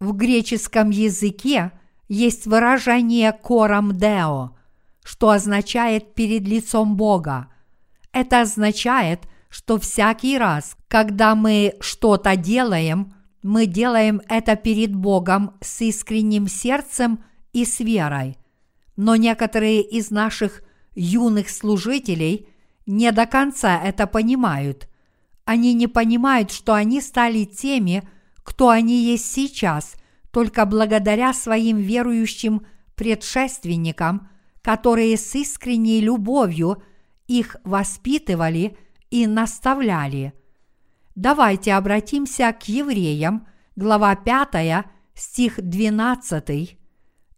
В 0.00 0.12
греческом 0.12 0.88
языке 0.88 1.72
есть 2.08 2.46
выражение 2.46 3.32
«корам 3.32 3.96
део», 3.96 4.56
что 5.04 5.30
означает 5.30 6.14
«перед 6.14 6.42
лицом 6.42 6.96
Бога». 6.96 7.48
Это 8.12 8.40
означает, 8.40 9.28
что 9.48 9.78
всякий 9.78 10.38
раз, 10.38 10.76
когда 10.88 11.34
мы 11.34 11.74
что-то 11.80 12.36
делаем, 12.36 13.14
мы 13.42 13.66
делаем 13.66 14.20
это 14.28 14.56
перед 14.56 14.94
Богом 14.94 15.52
с 15.60 15.80
искренним 15.82 16.48
сердцем 16.48 17.22
и 17.52 17.64
с 17.64 17.80
верой. 17.80 18.36
Но 18.96 19.16
некоторые 19.16 19.82
из 19.82 20.10
наших 20.10 20.62
юных 20.94 21.50
служителей– 21.50 22.48
не 22.88 23.12
до 23.12 23.26
конца 23.26 23.78
это 23.80 24.06
понимают. 24.06 24.88
Они 25.44 25.74
не 25.74 25.86
понимают, 25.86 26.50
что 26.50 26.72
они 26.72 27.02
стали 27.02 27.44
теми, 27.44 28.02
кто 28.42 28.70
они 28.70 29.04
есть 29.04 29.30
сейчас, 29.30 29.94
только 30.38 30.66
благодаря 30.66 31.32
своим 31.32 31.78
верующим 31.78 32.64
предшественникам, 32.94 34.28
которые 34.62 35.16
с 35.16 35.34
искренней 35.34 36.00
любовью 36.00 36.80
их 37.26 37.56
воспитывали 37.64 38.76
и 39.10 39.26
наставляли. 39.26 40.32
Давайте 41.16 41.74
обратимся 41.74 42.52
к 42.52 42.68
евреям, 42.68 43.48
глава 43.74 44.14
5, 44.14 44.86
стих 45.14 45.60
12. 45.60 46.78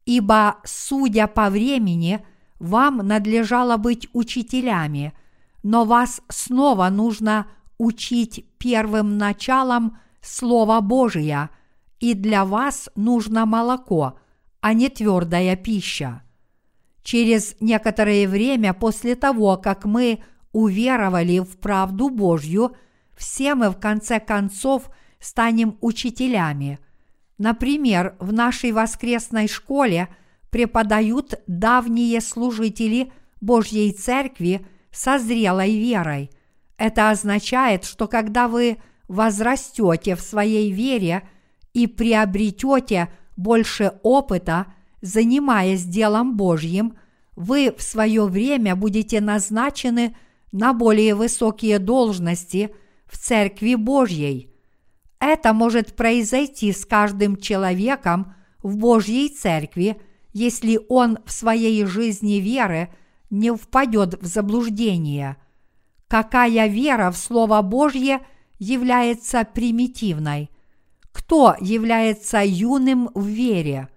«Ибо, 0.04 0.56
судя 0.64 1.26
по 1.26 1.48
времени, 1.48 2.22
вам 2.58 2.98
надлежало 2.98 3.78
быть 3.78 4.08
учителями– 4.12 5.14
но 5.62 5.84
вас 5.84 6.22
снова 6.30 6.88
нужно 6.88 7.46
учить 7.76 8.46
первым 8.56 9.18
началом 9.18 9.98
Слова 10.22 10.80
Божия, 10.80 11.50
и 12.00 12.14
для 12.14 12.44
вас 12.44 12.90
нужно 12.96 13.46
молоко, 13.46 14.18
а 14.60 14.72
не 14.72 14.88
твердая 14.88 15.54
пища. 15.54 16.22
Через 17.02 17.56
некоторое 17.60 18.26
время 18.26 18.74
после 18.74 19.14
того, 19.14 19.56
как 19.56 19.84
мы 19.84 20.22
уверовали 20.52 21.38
в 21.38 21.58
правду 21.58 22.08
Божью, 22.08 22.74
все 23.16 23.54
мы 23.54 23.70
в 23.70 23.78
конце 23.78 24.18
концов 24.18 24.90
станем 25.18 25.76
учителями. 25.80 26.78
Например, 27.38 28.16
в 28.18 28.32
нашей 28.32 28.72
воскресной 28.72 29.48
школе 29.48 30.08
преподают 30.50 31.34
давние 31.46 32.20
служители 32.20 33.12
Божьей 33.40 33.92
Церкви 33.92 34.66
со 34.90 35.18
зрелой 35.18 35.78
верой. 35.78 36.30
Это 36.76 37.10
означает, 37.10 37.84
что 37.84 38.08
когда 38.08 38.48
вы 38.48 38.78
возрастете 39.08 40.16
в 40.16 40.20
своей 40.20 40.72
вере 40.72 41.28
и 41.72 41.86
приобретете 41.86 43.08
больше 43.36 43.94
опыта, 44.02 44.66
занимаясь 45.00 45.84
делом 45.84 46.36
Божьим, 46.36 46.96
вы 47.36 47.74
в 47.76 47.82
свое 47.82 48.26
время 48.26 48.76
будете 48.76 49.20
назначены 49.20 50.16
на 50.52 50.72
более 50.72 51.14
высокие 51.14 51.78
должности 51.78 52.74
в 53.06 53.16
Церкви 53.16 53.76
Божьей. 53.76 54.50
Это 55.18 55.52
может 55.52 55.94
произойти 55.96 56.72
с 56.72 56.84
каждым 56.84 57.36
человеком 57.36 58.34
в 58.62 58.76
Божьей 58.76 59.28
Церкви, 59.28 60.00
если 60.32 60.80
он 60.88 61.18
в 61.24 61.32
своей 61.32 61.84
жизни 61.84 62.34
веры 62.34 62.88
не 63.30 63.54
впадет 63.54 64.20
в 64.20 64.26
заблуждение. 64.26 65.36
Какая 66.08 66.66
вера 66.68 67.10
в 67.10 67.16
Слово 67.16 67.62
Божье 67.62 68.20
является 68.58 69.44
примитивной? 69.44 70.50
Кто 71.12 71.56
является 71.60 72.42
юным 72.44 73.10
в 73.14 73.26
вере? 73.26 73.88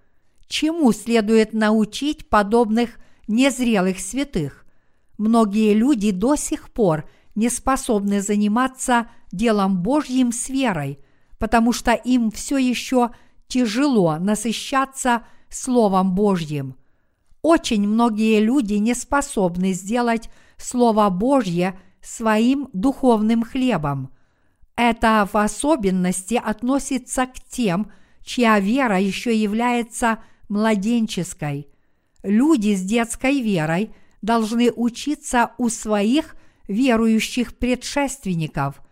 Чему 0.46 0.92
следует 0.92 1.52
научить 1.52 2.28
подобных 2.28 2.98
незрелых 3.28 3.98
святых? 3.98 4.66
Многие 5.18 5.74
люди 5.74 6.10
до 6.10 6.36
сих 6.36 6.70
пор 6.70 7.08
не 7.34 7.48
способны 7.48 8.20
заниматься 8.20 9.08
делом 9.32 9.82
Божьим 9.82 10.32
с 10.32 10.48
верой, 10.48 10.98
потому 11.38 11.72
что 11.72 11.92
им 11.92 12.30
все 12.30 12.58
еще 12.58 13.10
тяжело 13.48 14.16
насыщаться 14.18 15.22
Словом 15.48 16.14
Божьим. 16.14 16.76
Очень 17.42 17.86
многие 17.86 18.40
люди 18.40 18.74
не 18.74 18.94
способны 18.94 19.72
сделать 19.72 20.30
Слово 20.56 21.10
Божье 21.10 21.78
своим 22.00 22.68
духовным 22.72 23.42
хлебом. 23.42 24.10
Это 24.76 25.28
в 25.32 25.36
особенности 25.36 26.34
относится 26.34 27.26
к 27.26 27.34
тем, 27.48 27.92
чья 28.22 28.58
вера 28.58 28.98
еще 28.98 29.36
является 29.36 30.18
младенческой. 30.48 31.68
Люди 32.22 32.74
с 32.74 32.82
детской 32.82 33.40
верой 33.40 33.94
должны 34.22 34.72
учиться 34.72 35.52
у 35.58 35.68
своих 35.68 36.34
верующих 36.66 37.56
предшественников, 37.56 38.82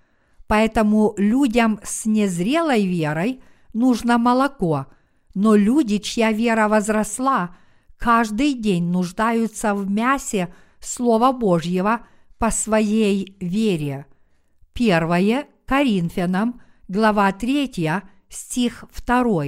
поэтому 0.47 1.14
людям 1.16 1.81
с 1.83 2.05
незрелой 2.05 2.87
верой 2.87 3.42
нужно 3.73 4.18
молоко, 4.18 4.87
но 5.35 5.55
люди, 5.55 5.99
чья 5.99 6.31
вера 6.31 6.68
возросла, 6.68 7.57
каждый 7.97 8.53
день 8.53 8.85
нуждаются 8.85 9.75
в 9.75 9.90
мясе 9.90 10.53
Слова 10.81 11.33
Божьего 11.33 12.07
по 12.38 12.51
своей 12.51 13.37
вере. 13.40 14.07
Первое 14.75 15.47
Коринфянам, 15.72 16.61
глава 16.87 17.32
3, 17.32 18.02
стих 18.28 18.85
2. 19.06 19.44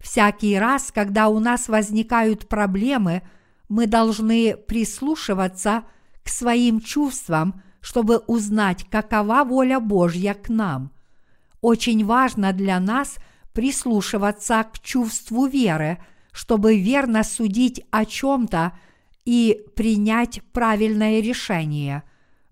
Всякий 0.00 0.58
раз, 0.58 0.90
когда 0.90 1.28
у 1.28 1.38
нас 1.38 1.68
возникают 1.68 2.48
проблемы, 2.48 3.20
мы 3.68 3.86
должны 3.86 4.56
прислушиваться 4.56 5.84
к 6.22 6.30
своим 6.30 6.80
чувствам, 6.80 7.62
чтобы 7.82 8.20
узнать, 8.26 8.86
какова 8.88 9.44
воля 9.44 9.80
Божья 9.80 10.32
к 10.32 10.48
нам. 10.48 10.92
Очень 11.60 12.06
важно 12.06 12.54
для 12.54 12.80
нас 12.80 13.16
прислушиваться 13.52 14.64
к 14.72 14.78
чувству 14.80 15.44
веры, 15.44 15.98
чтобы 16.32 16.80
верно 16.80 17.22
судить 17.22 17.84
о 17.90 18.06
чем-то 18.06 18.72
и 19.26 19.60
принять 19.76 20.40
правильное 20.54 21.20
решение. 21.20 22.02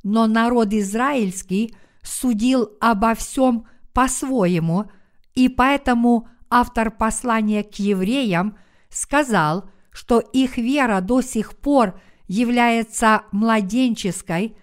Но 0.02 0.26
народ 0.26 0.74
израильский 0.74 1.74
судил 2.02 2.70
обо 2.80 3.14
всем 3.14 3.66
по-своему, 3.92 4.90
и 5.34 5.48
поэтому 5.48 6.28
автор 6.50 6.90
послания 6.90 7.62
к 7.62 7.74
евреям 7.76 8.56
сказал, 8.90 9.70
что 9.90 10.20
их 10.20 10.56
вера 10.56 11.00
до 11.00 11.22
сих 11.22 11.56
пор 11.56 12.00
является 12.28 13.22
младенческой 13.32 14.56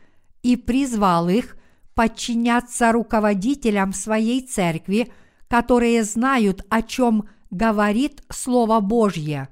и 0.43 0.55
призвал 0.55 1.29
их 1.29 1.57
подчиняться 1.93 2.91
руководителям 2.91 3.93
своей 3.93 4.41
церкви, 4.41 5.11
которые 5.47 6.03
знают, 6.03 6.65
о 6.69 6.81
чем 6.81 7.27
говорит 7.51 8.23
Слово 8.29 8.79
Божье. 8.79 9.49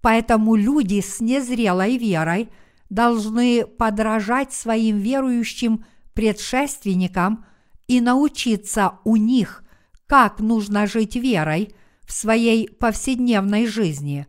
Поэтому 0.00 0.54
люди 0.54 1.00
с 1.00 1.20
незрелой 1.20 1.98
верой 1.98 2.48
должны 2.88 3.66
подражать 3.66 4.52
своим 4.52 4.98
верующим 4.98 5.84
предшественникам 6.18 7.44
и 7.86 8.00
научиться 8.00 8.94
у 9.04 9.14
них– 9.14 9.62
как 10.08 10.40
нужно 10.40 10.88
жить 10.88 11.14
верой 11.14 11.74
в 12.02 12.12
своей 12.12 12.68
повседневной 12.68 13.66
жизни. 13.66 14.26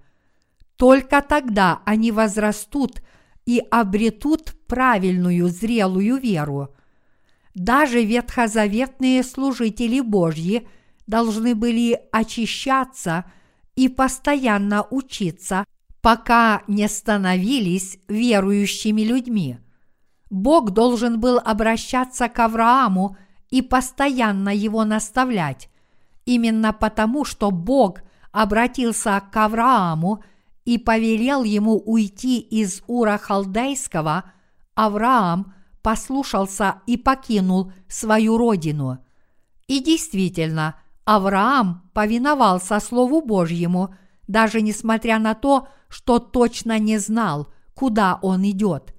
Только 0.75 1.21
тогда 1.21 1.81
они 1.85 2.11
возрастут 2.11 3.01
и 3.45 3.63
обретут 3.71 4.53
правильную 4.67 5.47
зрелую 5.47 6.17
веру. 6.17 6.75
Даже 7.55 8.03
ветхозаветные 8.03 9.23
служители 9.23 10.01
Божьи 10.01 10.67
должны 11.07 11.55
были 11.55 11.99
очищаться 12.11 13.25
и 13.75 13.87
постоянно 13.87 14.85
учиться, 14.91 15.65
пока 16.01 16.61
не 16.67 16.87
становились 16.87 17.97
верующими 18.07 19.01
людьми. 19.01 19.57
Бог 20.29 20.71
должен 20.71 21.19
был 21.19 21.39
обращаться 21.39 22.29
к 22.29 22.39
Аврааму– 22.39 23.17
и 23.49 23.61
постоянно 23.61 24.49
его 24.49 24.85
наставлять, 24.85 25.69
именно 26.25 26.73
потому, 26.73 27.25
что 27.25 27.51
Бог 27.51 28.01
обратился 28.31 29.21
к 29.31 29.35
Аврааму 29.37 30.23
и 30.65 30.77
повелел 30.77 31.43
ему 31.43 31.77
уйти 31.77 32.39
из 32.39 32.83
Ура 32.87 33.17
Халдейского, 33.17 34.31
Авраам 34.75 35.53
послушался 35.81 36.81
и 36.85 36.95
покинул 36.95 37.71
свою 37.87 38.37
родину. 38.37 38.99
И 39.67 39.79
действительно, 39.79 40.75
Авраам 41.05 41.89
повиновался 41.93 42.79
Слову 42.79 43.21
Божьему, 43.21 43.95
даже 44.27 44.61
несмотря 44.61 45.17
на 45.17 45.33
то, 45.33 45.67
что 45.87 46.19
точно 46.19 46.77
не 46.77 46.99
знал, 46.99 47.47
куда 47.73 48.19
он 48.21 48.47
идет. 48.47 48.93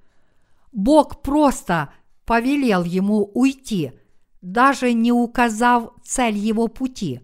Бог 0.71 1.21
просто 1.21 1.93
повелел 2.25 2.83
ему 2.83 3.31
уйти– 3.33 3.93
даже 4.41 4.93
не 4.93 5.11
указав 5.11 5.91
цель 6.03 6.35
его 6.35 6.67
пути. 6.67 7.21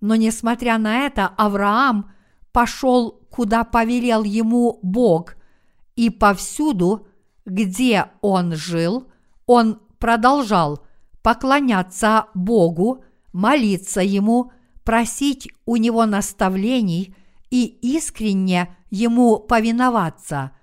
Но 0.00 0.14
несмотря 0.14 0.78
на 0.78 1.06
это, 1.06 1.26
Авраам 1.26 2.12
пошел, 2.52 3.12
куда 3.30 3.64
повелел 3.64 4.22
ему 4.22 4.78
Бог, 4.82 5.36
и 5.96 6.10
повсюду, 6.10 7.06
где 7.44 8.06
он 8.20 8.54
жил, 8.54 9.08
он 9.46 9.80
продолжал 9.98 10.84
поклоняться 11.22 12.26
Богу, 12.34 13.04
молиться 13.32 14.00
Ему, 14.00 14.52
просить 14.84 15.48
у 15.66 15.76
Него 15.76 16.06
наставлений 16.06 17.14
и 17.50 17.64
искренне 17.64 18.76
Ему 18.90 19.38
повиноваться– 19.38 20.52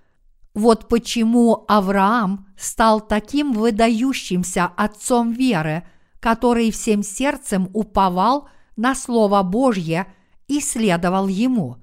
вот 0.57 0.87
почему 0.87 1.65
Авраам 1.67 2.47
стал 2.57 2.99
таким 2.99 3.53
выдающимся 3.53 4.65
отцом 4.65 5.31
веры, 5.31 5.83
который 6.19 6.71
всем 6.71 7.03
сердцем 7.03 7.69
уповал 7.75 8.49
на 8.75 8.95
Слово 8.95 9.43
Божье 9.43 10.07
и 10.47 10.59
следовал 10.59 11.27
ему. 11.27 11.77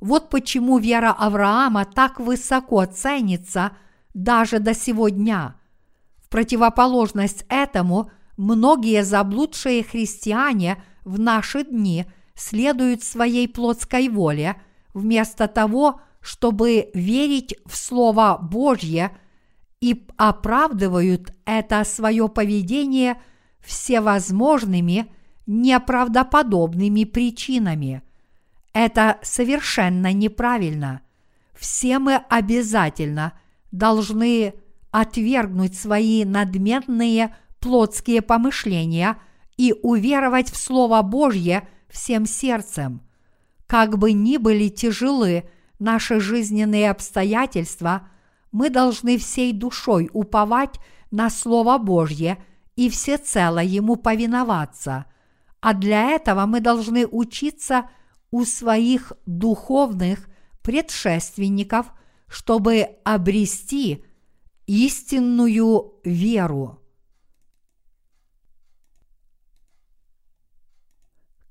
Вот 0.00 0.30
почему 0.30 0.78
вера 0.78 1.12
Авраама 1.12 1.84
так 1.84 2.18
высоко 2.18 2.86
ценится 2.86 3.72
даже 4.14 4.60
до 4.60 4.72
сего 4.72 5.10
дня. 5.10 5.56
В 6.16 6.30
противоположность 6.30 7.44
этому 7.50 8.10
многие 8.38 9.04
заблудшие 9.04 9.84
христиане 9.84 10.82
в 11.04 11.18
наши 11.18 11.64
дни 11.64 12.06
следуют 12.34 13.02
своей 13.02 13.46
плотской 13.46 14.08
воле, 14.08 14.56
вместо 14.94 15.48
того, 15.48 16.00
чтобы 16.26 16.90
верить 16.92 17.54
в 17.66 17.76
Слово 17.76 18.36
Божье 18.42 19.16
и 19.80 20.08
оправдывают 20.16 21.32
это 21.44 21.84
свое 21.84 22.28
поведение 22.28 23.22
всевозможными 23.60 25.06
неправдоподобными 25.46 27.04
причинами. 27.04 28.02
Это 28.72 29.20
совершенно 29.22 30.12
неправильно. 30.12 31.02
все 31.54 32.00
мы 32.00 32.16
обязательно 32.16 33.34
должны 33.70 34.54
отвергнуть 34.90 35.78
свои 35.78 36.24
надменные 36.24 37.36
плотские 37.60 38.20
помышления 38.20 39.16
и 39.56 39.72
уверовать 39.80 40.50
в 40.50 40.56
Слово 40.56 41.02
Божье 41.02 41.68
всем 41.88 42.26
сердцем. 42.26 43.00
Как 43.68 43.96
бы 43.96 44.10
ни 44.10 44.38
были 44.38 44.68
тяжелы 44.68 45.44
наши 45.78 46.20
жизненные 46.20 46.90
обстоятельства, 46.90 48.08
мы 48.52 48.70
должны 48.70 49.18
всей 49.18 49.52
душой 49.52 50.10
уповать 50.12 50.78
на 51.10 51.30
Слово 51.30 51.78
Божье 51.78 52.42
и 52.74 52.88
всецело 52.90 53.58
Ему 53.58 53.96
повиноваться. 53.96 55.06
А 55.60 55.74
для 55.74 56.10
этого 56.10 56.46
мы 56.46 56.60
должны 56.60 57.06
учиться 57.06 57.88
у 58.30 58.44
своих 58.44 59.12
духовных 59.24 60.28
предшественников, 60.62 61.92
чтобы 62.28 62.82
обрести 63.04 64.04
истинную 64.66 65.94
веру. 66.04 66.82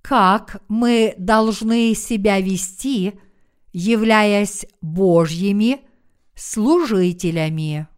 Как 0.02 0.62
мы 0.68 1.16
должны 1.18 1.96
себя 1.96 2.40
вести, 2.40 3.20
являясь 3.76 4.66
Божьими 4.80 5.82
служителями? 6.34 7.90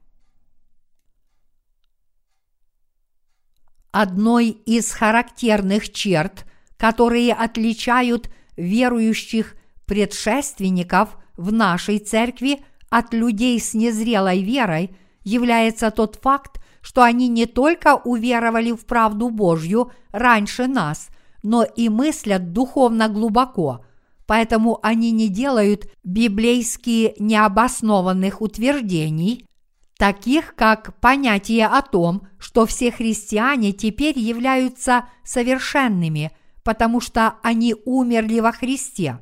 Одной 3.91 4.49
из 4.49 4.91
характерных 4.91 5.93
черт, 5.93 6.47
которые 6.77 7.33
отличают 7.33 8.31
верующих 8.55 9.55
предшественников 9.85 11.15
в 11.35 11.53
нашей 11.53 11.99
церкви 11.99 12.65
от 12.89 13.13
людей 13.13 13.59
с 13.59 13.75
незрелой 13.75 14.41
верой, 14.41 14.97
является 15.23 15.91
тот 15.91 16.15
факт, 16.15 16.59
что 16.81 17.03
они 17.03 17.27
не 17.27 17.45
только 17.45 17.97
уверовали 17.97 18.71
в 18.71 18.87
правду 18.87 19.29
Божью 19.29 19.91
раньше 20.09 20.65
нас, 20.65 21.09
но 21.43 21.63
и 21.63 21.87
мыслят 21.89 22.51
духовно 22.51 23.09
глубоко, 23.09 23.85
поэтому 24.27 24.79
они 24.83 25.11
не 25.11 25.29
делают 25.29 25.89
библейски 26.03 27.15
необоснованных 27.17 28.41
утверждений, 28.41 29.45
таких 29.97 30.53
как 30.55 30.99
понятие 30.99 31.65
о 31.65 31.81
том, 31.81 32.27
что 32.37 32.65
все 32.65 32.91
христиане 32.91 33.71
теперь 33.71 34.19
являются 34.19 35.05
совершенными, 35.23 36.31
потому 36.63 36.99
что 37.01 37.35
они 37.41 37.73
умерли 37.85 38.41
во 38.41 38.51
Христе. 38.51 39.19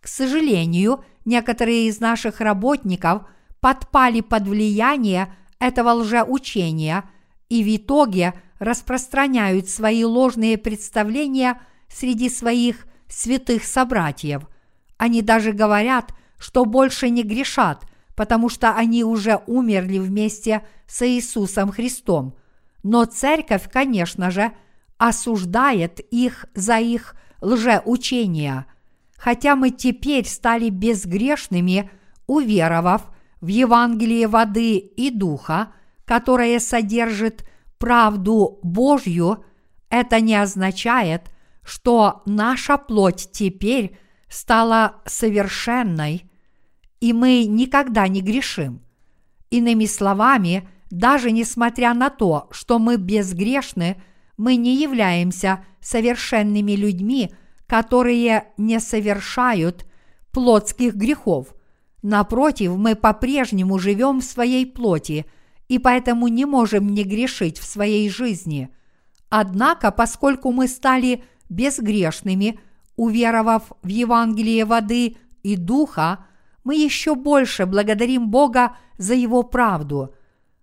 К 0.00 0.06
сожалению, 0.06 1.04
некоторые 1.24 1.88
из 1.88 1.98
наших 1.98 2.40
работников 2.40 3.22
подпали 3.60 4.20
под 4.20 4.46
влияние 4.46 5.34
этого 5.58 5.92
лжеучения 5.92 7.04
и 7.48 7.62
в 7.64 7.76
итоге 7.76 8.34
распространяют 8.58 9.68
свои 9.68 10.04
ложные 10.04 10.58
представления 10.58 11.60
среди 11.88 12.28
своих 12.28 12.86
святых 13.12 13.64
собратьев. 13.64 14.48
Они 14.96 15.22
даже 15.22 15.52
говорят, 15.52 16.14
что 16.38 16.64
больше 16.64 17.10
не 17.10 17.22
грешат, 17.22 17.84
потому 18.14 18.48
что 18.48 18.74
они 18.74 19.04
уже 19.04 19.40
умерли 19.46 19.98
вместе 19.98 20.66
с 20.86 21.06
Иисусом 21.06 21.70
Христом. 21.70 22.36
Но 22.82 23.04
церковь, 23.04 23.70
конечно 23.70 24.30
же, 24.30 24.52
осуждает 24.98 26.00
их 26.00 26.46
за 26.54 26.78
их 26.78 27.16
лжеучения. 27.40 28.66
Хотя 29.16 29.56
мы 29.56 29.70
теперь 29.70 30.26
стали 30.26 30.68
безгрешными, 30.68 31.90
уверовав 32.26 33.10
в 33.40 33.46
Евангелие 33.48 34.26
воды 34.26 34.78
и 34.78 35.10
духа, 35.10 35.72
которое 36.04 36.58
содержит 36.60 37.48
правду 37.78 38.60
Божью, 38.62 39.44
это 39.88 40.20
не 40.20 40.34
означает, 40.34 41.31
что 41.64 42.22
наша 42.26 42.76
плоть 42.76 43.28
теперь 43.32 43.96
стала 44.28 45.02
совершенной, 45.06 46.30
и 47.00 47.12
мы 47.12 47.44
никогда 47.44 48.08
не 48.08 48.20
грешим. 48.20 48.82
Иными 49.50 49.86
словами, 49.86 50.68
даже 50.90 51.30
несмотря 51.30 51.94
на 51.94 52.10
то, 52.10 52.48
что 52.50 52.78
мы 52.78 52.96
безгрешны, 52.96 54.00
мы 54.36 54.56
не 54.56 54.76
являемся 54.76 55.64
совершенными 55.80 56.72
людьми, 56.72 57.32
которые 57.66 58.48
не 58.56 58.80
совершают 58.80 59.86
плотских 60.30 60.94
грехов. 60.94 61.54
Напротив, 62.02 62.76
мы 62.76 62.96
по-прежнему 62.96 63.78
живем 63.78 64.20
в 64.20 64.24
своей 64.24 64.66
плоти 64.66 65.26
и 65.68 65.78
поэтому 65.78 66.28
не 66.28 66.44
можем 66.44 66.88
не 66.88 67.04
грешить 67.04 67.58
в 67.58 67.64
своей 67.64 68.10
жизни. 68.10 68.68
Однако, 69.30 69.90
поскольку 69.90 70.52
мы 70.52 70.68
стали 70.68 71.24
безгрешными, 71.52 72.58
уверовав 72.96 73.72
в 73.82 73.88
Евангелие 73.88 74.64
воды 74.64 75.16
и 75.42 75.56
духа, 75.56 76.26
мы 76.64 76.76
еще 76.76 77.14
больше 77.14 77.66
благодарим 77.66 78.28
Бога 78.30 78.76
за 78.98 79.14
Его 79.14 79.42
правду. 79.42 80.14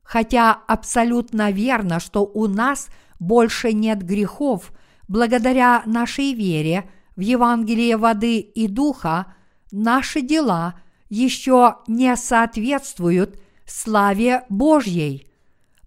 Хотя 0.04 0.54
абсолютно 0.68 1.52
верно, 1.52 2.00
что 2.00 2.26
у 2.26 2.48
нас 2.48 2.90
больше 3.20 3.74
нет 3.74 4.02
грехов, 4.04 4.72
благодаря 5.08 5.84
нашей 5.86 6.34
вере– 6.34 6.90
в 7.20 7.22
Евангелие 7.22 7.98
воды 7.98 8.40
и 8.40 8.70
духа, 8.70 9.26
наши 9.74 10.22
дела 10.22 10.76
еще 11.10 11.76
не 11.86 12.16
соответствуют 12.16 13.42
славе 13.66 14.44
Божьей. 14.48 15.28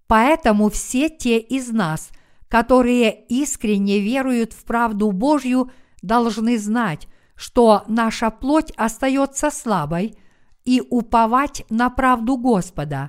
Поэтому 0.07 0.68
все 0.68 1.09
те 1.09 1.38
из 1.38 1.70
нас, 1.70 2.11
которые 2.53 3.24
искренне 3.30 3.98
веруют 3.98 4.53
в 4.53 4.64
правду 4.64 5.11
Божью, 5.11 5.70
должны 6.03 6.59
знать, 6.59 7.09
что 7.34 7.82
наша 7.88 8.28
плоть 8.30 8.70
остается 8.76 9.50
слабой 9.50 10.18
и 10.66 10.82
уповать 10.90 11.64
на 11.70 11.88
правду 11.88 12.36
Господа. 12.36 13.09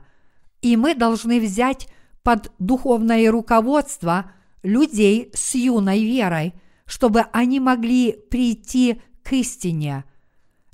И 0.62 0.78
мы 0.78 0.96
должны 0.96 1.41
взять 1.41 1.89
под 2.24 2.54
духовное 2.58 3.30
руководство 3.30 4.32
людей 4.64 5.30
с 5.34 5.56
юной 5.56 6.06
верой– 6.06 6.54
чтобы 6.86 7.22
они 7.32 7.60
могли 7.60 8.12
прийти 8.12 9.02
к 9.24 9.34
истине. 9.34 10.04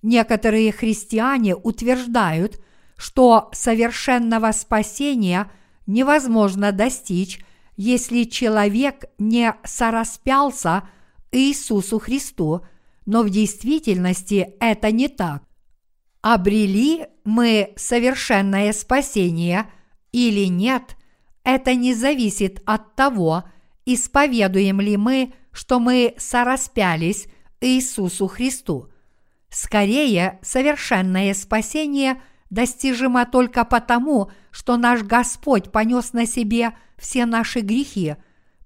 Некоторые 0.02 0.72
христиане 0.72 1.56
утверждают, 1.56 2.60
что 2.98 3.50
совершенного 3.54 4.52
спасения 4.52 5.50
невозможно 5.86 6.72
достичь, 6.72 7.40
если 7.80 8.26
человек 8.26 9.06
не 9.18 9.56
сораспялся 9.64 10.84
Иисусу 11.32 11.98
Христу, 11.98 12.66
но 13.06 13.24
в 13.24 13.30
действительности 13.30 14.56
это 14.60 14.92
не 14.92 15.08
так. 15.08 15.44
Обрели 16.22 17.08
мы 17.24 17.74
совершенное 17.78 18.74
спасение 18.74 19.70
или 20.12 20.46
нет, 20.46 20.98
это 21.46 21.74
не 21.74 21.94
зависит 21.94 22.62
от 22.66 22.96
того, 22.96 23.46
исповедуем 23.86 24.82
ли 24.82 24.98
мы 24.98 25.34
что 25.52 25.80
мы 25.80 26.16
сораспялись 26.18 27.28
Иисусу 27.62 28.28
Христу. 28.28 28.90
Скорее, 29.50 30.40
совершенное 30.42 31.34
спасение 31.34 32.22
достижимо 32.50 33.26
только 33.26 33.66
потому, 33.66 34.32
что 34.52 34.78
наш 34.78 35.02
Господь 35.04 35.72
понес 35.72 36.14
на 36.14 36.26
себе 36.26 36.74
все 37.00 37.26
наши 37.26 37.62
грехи, 37.62 38.16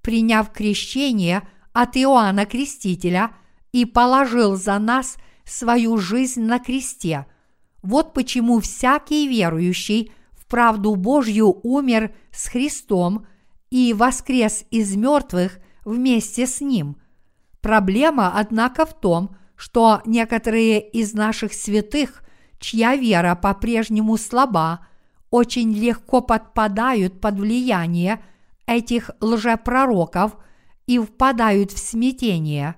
приняв 0.02 0.52
крещение 0.52 1.48
от 1.72 1.96
Иоанна 1.98 2.46
Крестителя 2.46 3.32
и 3.72 3.86
положил 3.86 4.56
за 4.56 4.78
нас 4.80 5.18
свою 5.46 5.98
жизнь 5.98 6.44
на 6.44 6.60
кресте. 6.60 7.26
Вот 7.82 8.14
почему 8.14 8.60
всякий 8.60 9.28
верующий 9.28 10.12
в 10.32 10.46
правду 10.46 10.96
Божью 10.96 11.60
умер 11.64 12.14
с 12.32 12.48
Христом 12.48 13.26
и 13.70 13.94
воскрес 13.94 14.66
из 14.72 14.96
мертвых 14.96 15.60
вместе 15.84 16.48
с 16.48 16.62
Ним. 16.62 16.98
Проблема, 17.62 18.34
однако, 18.36 18.86
в 18.86 18.94
том, 18.94 19.36
что 19.56 20.02
некоторые 20.06 20.80
из 20.82 21.14
наших 21.14 21.54
святых, 21.54 22.24
чья 22.60 22.96
вера 22.96 23.36
по-прежнему 23.36 24.18
слаба, 24.18 24.86
очень 25.34 25.74
легко 25.74 26.22
подпадают 26.22 27.20
под 27.20 27.40
влияние 27.40 28.24
этих 28.68 29.10
лжепророков 29.20 30.38
и 30.86 31.00
впадают 31.00 31.72
в 31.72 31.80
смятение. 31.80 32.76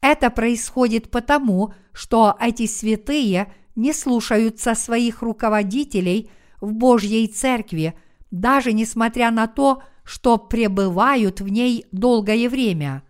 Это 0.00 0.30
происходит 0.30 1.10
потому, 1.10 1.74
что 1.92 2.36
эти 2.40 2.66
святые 2.66 3.52
не 3.74 3.92
слушаются 3.92 4.76
своих 4.76 5.22
руководителей 5.22 6.30
в 6.60 6.74
Божьей 6.74 7.26
Церкви, 7.26 7.98
даже 8.30 8.72
несмотря 8.72 9.32
на 9.32 9.48
то, 9.48 9.82
что 10.04 10.38
пребывают 10.38 11.40
в 11.40 11.48
ней 11.48 11.86
долгое 11.90 12.48
время. 12.48 13.02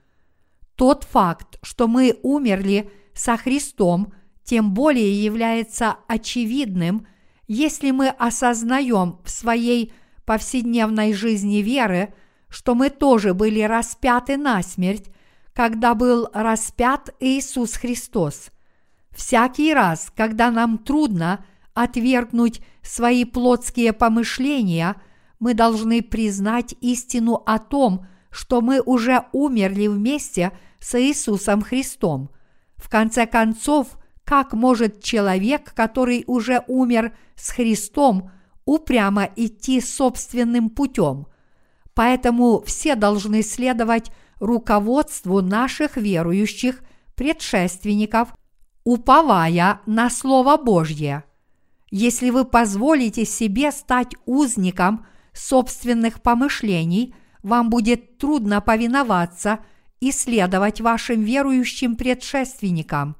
Тот 0.74 1.04
факт, 1.04 1.58
что 1.60 1.86
мы 1.86 2.18
умерли 2.22 2.90
со 3.12 3.36
Христом, 3.36 4.14
тем 4.42 4.72
более 4.72 5.22
является 5.22 5.96
очевидным, 6.08 7.06
если 7.52 7.90
мы 7.90 8.10
осознаем 8.10 9.18
в 9.24 9.28
своей 9.28 9.92
повседневной 10.24 11.12
жизни 11.12 11.56
веры, 11.56 12.14
что 12.48 12.76
мы 12.76 12.90
тоже 12.90 13.34
были 13.34 13.60
распяты 13.62 14.36
на 14.36 14.62
смерть, 14.62 15.10
когда 15.52 15.96
был 15.96 16.28
распят 16.32 17.12
Иисус 17.18 17.72
Христос. 17.72 18.52
Всякий 19.10 19.74
раз, 19.74 20.12
когда 20.14 20.52
нам 20.52 20.78
трудно 20.78 21.44
отвергнуть 21.74 22.60
свои 22.82 23.24
плотские 23.24 23.94
помышления, 23.94 24.94
мы 25.40 25.54
должны 25.54 26.02
признать 26.02 26.76
истину 26.80 27.42
о 27.46 27.58
том, 27.58 28.06
что 28.30 28.60
мы 28.60 28.80
уже 28.80 29.24
умерли 29.32 29.88
вместе 29.88 30.52
с 30.78 30.96
Иисусом 31.00 31.62
Христом. 31.62 32.30
В 32.76 32.88
конце 32.88 33.26
концов, 33.26 33.98
как 34.30 34.52
может 34.52 35.02
человек, 35.02 35.74
который 35.74 36.22
уже 36.28 36.62
умер 36.68 37.16
с 37.34 37.50
Христом, 37.50 38.30
упрямо 38.64 39.28
идти 39.34 39.80
собственным 39.80 40.70
путем? 40.70 41.26
Поэтому 41.94 42.62
все 42.64 42.94
должны 42.94 43.42
следовать 43.42 44.12
руководству 44.38 45.40
наших 45.42 45.96
верующих 45.96 46.80
предшественников, 47.16 48.28
уповая 48.84 49.80
на 49.86 50.08
Слово 50.08 50.56
Божье. 50.56 51.24
Если 51.90 52.30
вы 52.30 52.44
позволите 52.44 53.24
себе 53.24 53.72
стать 53.72 54.14
узником 54.26 55.06
собственных 55.32 56.22
помышлений, 56.22 57.16
вам 57.42 57.68
будет 57.68 58.18
трудно 58.18 58.60
повиноваться 58.60 59.58
и 59.98 60.12
следовать 60.12 60.80
вашим 60.80 61.22
верующим 61.22 61.96
предшественникам. 61.96 63.16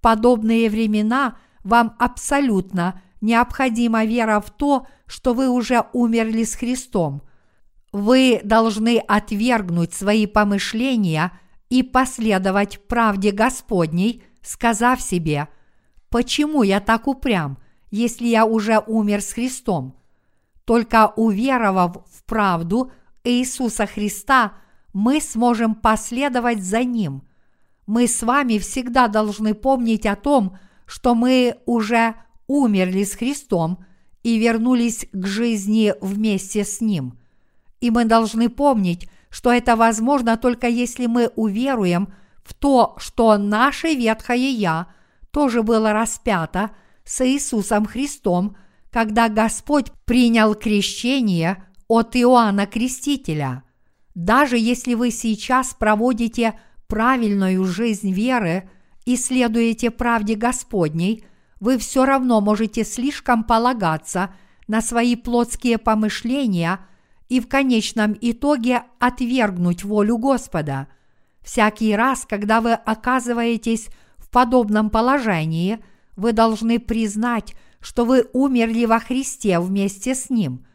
Подобные 0.00 0.70
времена 0.70 1.36
вам 1.64 1.94
абсолютно 1.98 3.00
необходима 3.20 4.04
вера 4.04 4.40
в 4.40 4.50
то, 4.50 4.86
что 5.06 5.34
вы 5.34 5.48
уже 5.48 5.84
умерли 5.92 6.44
с 6.44 6.54
Христом. 6.54 7.22
Вы 7.92 8.40
должны 8.44 8.98
отвергнуть 8.98 9.94
свои 9.94 10.26
помышления 10.26 11.32
и 11.68 11.82
последовать 11.82 12.86
правде 12.86 13.30
Господней, 13.32 14.22
сказав 14.42 15.00
себе, 15.00 15.48
«Почему 16.10 16.62
я 16.62 16.80
так 16.80 17.06
упрям, 17.06 17.58
если 17.90 18.26
я 18.26 18.44
уже 18.44 18.82
умер 18.86 19.22
с 19.22 19.32
Христом?» 19.32 19.96
Только 20.64 21.12
уверовав 21.16 22.06
в 22.12 22.24
правду 22.24 22.92
Иисуса 23.24 23.86
Христа, 23.86 24.52
мы 24.92 25.20
сможем 25.20 25.74
последовать 25.74 26.62
за 26.62 26.84
Ним. 26.84 27.22
Мы 27.88 28.06
с 28.06 28.22
вами 28.22 28.58
всегда 28.58 29.08
должны 29.08 29.54
помнить 29.54 30.06
о 30.06 30.14
том, 30.14 30.56
что 30.86 31.16
мы 31.16 31.56
уже 31.66 32.14
умерли 32.46 33.02
с 33.02 33.14
Христом 33.14 33.84
и 34.22 34.38
вернулись 34.38 35.08
к 35.12 35.26
жизни 35.26 35.92
вместе 36.00 36.64
с 36.64 36.80
Ним. 36.80 37.18
И 37.80 37.90
мы 37.90 38.04
должны 38.04 38.48
помнить, 38.48 39.10
что 39.28 39.52
это 39.52 39.74
возможно 39.74 40.36
только 40.36 40.68
если 40.68 41.06
мы 41.06 41.32
уверуем 41.34 42.12
в 42.44 42.54
то, 42.54 42.94
что 42.98 43.36
наше 43.36 43.94
ветхое 43.94 44.50
«я» 44.50 44.86
тоже 45.32 45.64
было 45.64 45.92
распято 45.92 46.70
с 47.02 47.26
Иисусом 47.26 47.86
Христом– 47.86 48.56
когда 48.90 49.28
Господь 49.28 49.92
принял 50.04 50.54
крещение 50.54 51.64
от 51.88 52.16
Иоанна 52.16 52.66
Крестителя. 52.66 53.64
Даже 54.14 54.58
если 54.58 54.94
вы 54.94 55.10
сейчас 55.10 55.74
проводите 55.74 56.58
правильную 56.88 57.64
жизнь 57.64 58.12
веры 58.12 58.68
и 59.04 59.16
следуете 59.16 59.90
правде 59.90 60.34
Господней, 60.34 61.24
вы 61.60 61.78
все 61.78 62.04
равно 62.04 62.40
можете 62.40 62.84
слишком 62.84 63.44
полагаться 63.44 64.34
на 64.66 64.80
свои 64.80 65.14
плотские 65.16 65.78
помышления 65.78 66.80
и 67.28 67.40
в 67.40 67.48
конечном 67.48 68.16
итоге 68.20 68.82
отвергнуть 68.98 69.84
волю 69.84 70.18
Господа. 70.18 70.88
Всякий 71.42 71.94
раз, 71.94 72.26
когда 72.26 72.60
вы 72.60 72.72
оказываетесь 72.72 73.88
в 74.16 74.30
подобном 74.30 74.90
положении, 74.90 75.78
вы 76.16 76.32
должны 76.32 76.78
признать, 76.78 77.54
что 77.80 78.04
вы 78.04 78.28
умерли 78.32 78.84
во 78.86 78.98
Христе 78.98 79.58
вместе 79.60 80.14
с 80.14 80.30
Ним. 80.30 80.66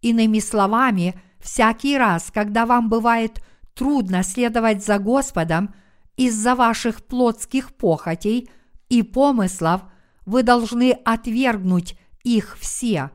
Иными 0.00 0.38
словами, 0.38 1.14
всякий 1.40 1.96
раз, 1.96 2.30
когда 2.32 2.66
вам 2.66 2.88
бывает 2.88 3.42
трудно 3.74 4.22
следовать 4.22 4.84
за 4.84 4.98
Господом 4.98 5.74
из-за 6.16 6.54
ваших 6.54 7.04
плотских 7.04 7.74
похотей 7.74 8.50
и 8.88 9.02
помыслов, 9.02 9.82
вы 10.26 10.42
должны 10.42 10.92
отвергнуть 11.04 11.96
их 12.22 12.56
все. 12.60 13.10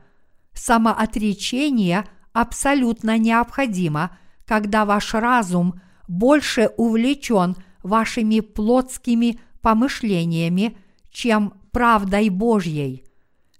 Самоотречение 0.52 2.04
абсолютно 2.32 3.16
необходимо, 3.16 4.16
когда 4.44 4.84
ваш 4.84 5.14
разум 5.14 5.80
больше 6.06 6.70
увлечен 6.76 7.56
вашими 7.82 8.40
плотскими 8.40 9.40
помышлениями, 9.60 10.76
чем 11.10 11.54
правдой 11.70 12.28
Божьей. 12.28 13.04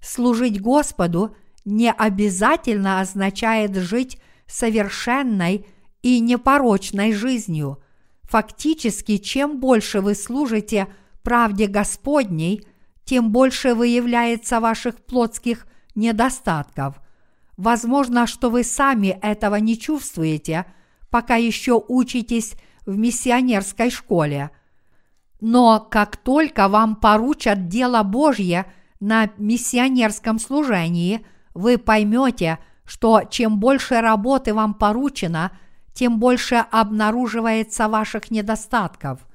Служить 0.01 0.61
Господу 0.61 1.35
не 1.65 1.91
обязательно 1.91 3.01
означает 3.01 3.75
жить 3.75 4.19
совершенной 4.47 5.65
и 6.01 6.19
непорочной 6.19 7.13
жизнью. 7.13 7.81
Фактически, 8.23 9.17
чем 9.17 9.59
больше 9.59 10.01
вы 10.01 10.15
служите 10.15 10.87
правде 11.23 11.67
Господней, 11.67 12.65
тем 13.03 13.31
больше 13.31 13.73
выявляется 13.73 14.59
ваших 14.59 14.97
плотских 14.97 15.67
недостатков. 15.95 16.95
Возможно, 17.57 18.27
что 18.27 18.49
вы 18.49 18.63
сами 18.63 19.17
этого 19.21 19.55
не 19.55 19.77
чувствуете, 19.77 20.65
пока 21.09 21.35
еще 21.35 21.83
учитесь 21.87 22.53
в 22.85 22.97
миссионерской 22.97 23.89
школе. 23.89 24.51
Но 25.41 25.79
как 25.79 26.17
только 26.17 26.67
вам 26.67 26.95
поручат 26.95 27.67
дело 27.67 28.03
Божье– 28.03 28.65
на 28.99 29.29
миссионерском 29.37 30.39
служении, 30.39 31.25
вы 31.53 31.77
поймете, 31.77 32.59
что 32.85 33.23
чем 33.29 33.59
больше 33.59 34.01
работы 34.01 34.53
вам 34.53 34.73
поручено, 34.73 35.51
тем 35.99 36.19
больше 36.19 36.55
обнаруживается 36.55 37.89
ваших 37.89 38.31
недостатков. 38.31 39.27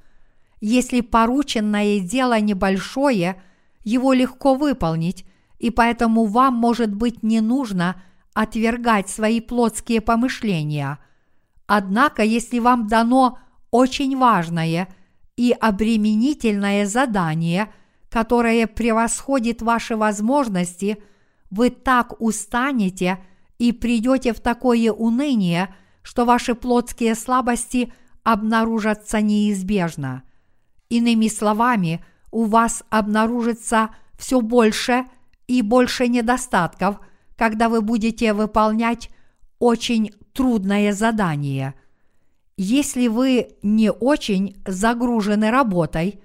Если 0.59 1.01
порученное 1.01 1.99
дело 1.99 2.39
небольшое, 2.39 3.41
его 3.83 4.13
легко 4.13 4.55
выполнить, 4.55 5.25
и 5.59 5.69
поэтому 5.69 6.25
вам, 6.25 6.55
может 6.55 6.93
быть, 6.93 7.23
не 7.23 7.39
нужно 7.39 8.01
отвергать 8.33 9.09
свои 9.09 9.39
плотские 9.39 10.01
помышления. 10.01 10.97
Однако, 11.67 12.23
если 12.23 12.59
вам 12.59 12.87
дано 12.87 13.37
очень 13.71 14.17
важное 14.17 14.89
и 15.37 15.51
обременительное 15.51 16.85
задание– 16.85 17.71
которое 18.15 18.65
превосходит 18.65 19.61
ваши 19.61 19.97
возможности, 19.97 21.03
вы 21.51 21.69
так 21.69 22.13
устанете 22.21 23.21
и 23.59 23.73
придете 23.73 24.31
в 24.31 24.39
такое 24.39 24.89
уныние, 24.93 25.75
что 26.05 26.23
ваши 26.23 26.53
плотские 26.53 27.15
слабости 27.15 27.91
обнаружатся 28.23 29.21
неизбежно. 29.21 30.21
Иными 30.87 31.27
словами, 31.27 32.05
у 32.29 32.45
вас 32.45 32.83
обнаружится 32.91 33.89
все 34.15 34.39
больше 34.39 35.05
и 35.47 35.63
больше 35.63 36.07
недостатков, 36.07 36.99
когда 37.35 37.69
вы 37.69 37.81
будете 37.81 38.33
выполнять 38.33 39.09
очень 39.57 40.11
трудное 40.33 40.93
задание. 40.93 41.73
Если 42.55 43.07
вы 43.07 43.49
не 43.63 43.91
очень 43.91 44.61
загружены 44.67 45.49
работой, 45.49 46.21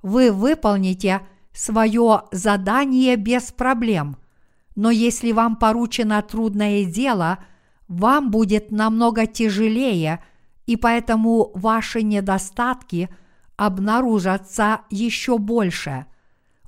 вы 0.00 0.30
выполните– 0.30 1.20
свое 1.54 2.22
задание 2.32 3.16
без 3.16 3.52
проблем. 3.52 4.16
Но 4.74 4.90
если 4.90 5.32
вам 5.32 5.56
поручено 5.56 6.20
трудное 6.20 6.84
дело, 6.84 7.38
вам 7.88 8.30
будет 8.30 8.70
намного 8.70 9.26
тяжелее, 9.26 10.22
и 10.66 10.76
поэтому 10.76 11.50
ваши 11.54 12.02
недостатки 12.02 13.08
обнаружатся 13.56 14.80
еще 14.90 15.38
больше. 15.38 16.06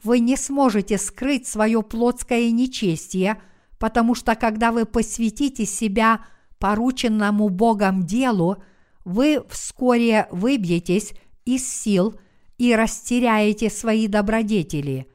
Вы 0.02 0.20
не 0.20 0.36
сможете 0.36 0.98
скрыть 0.98 1.46
свое 1.46 1.82
плотское 1.82 2.50
нечестие, 2.50 3.40
потому 3.78 4.14
что 4.14 4.34
когда 4.34 4.72
вы 4.72 4.84
посвятите 4.84 5.66
себя 5.66 6.24
порученному 6.58 7.48
Богом 7.48 8.04
делу, 8.04 8.62
вы 9.04 9.42
вскоре 9.48 10.28
выбьетесь 10.30 11.12
из 11.44 11.68
сил– 11.68 12.18
и 12.58 12.74
растеряете 12.74 13.70
свои 13.70 14.08
добродетели. 14.08 15.06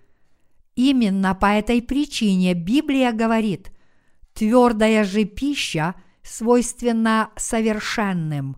Именно 0.76 1.36
по 1.36 1.48
этой 1.48 1.82
причине 1.82 2.54
Библия 2.54 3.12
говорит, 3.12 3.72
твердая 4.34 5.04
же 5.04 5.26
пища 5.26 5.96
свойственна 6.24 7.32
совершенным. 7.36 8.58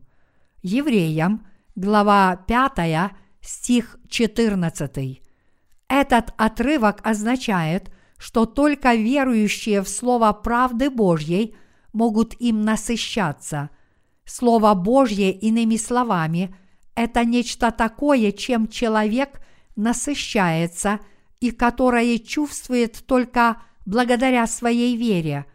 Евреям, 0.61 1.45
глава 1.75 2.35
5, 2.47 3.11
стих 3.41 3.97
14. 4.09 5.21
Этот 5.87 6.33
отрывок 6.37 6.99
означает, 7.03 7.91
что 8.17 8.45
только 8.45 8.95
верующие 8.95 9.81
в 9.81 9.89
Слово 9.89 10.31
правды 10.31 10.89
Божьей 10.89 11.55
могут 11.91 12.33
им 12.39 12.61
насыщаться. 12.61 13.69
Слово 14.25 14.73
Божье, 14.73 15.31
иными 15.31 15.75
словами, 15.75 16.55
это 16.95 17.25
нечто 17.25 17.71
такое, 17.71 18.31
чем 18.31 18.67
человек 18.67 19.41
насыщается 19.75 20.99
и 21.39 21.51
которое 21.51 22.17
чувствует 22.19 23.05
только 23.05 23.61
благодаря 23.85 24.47
своей 24.47 24.95
вере. 24.95 25.45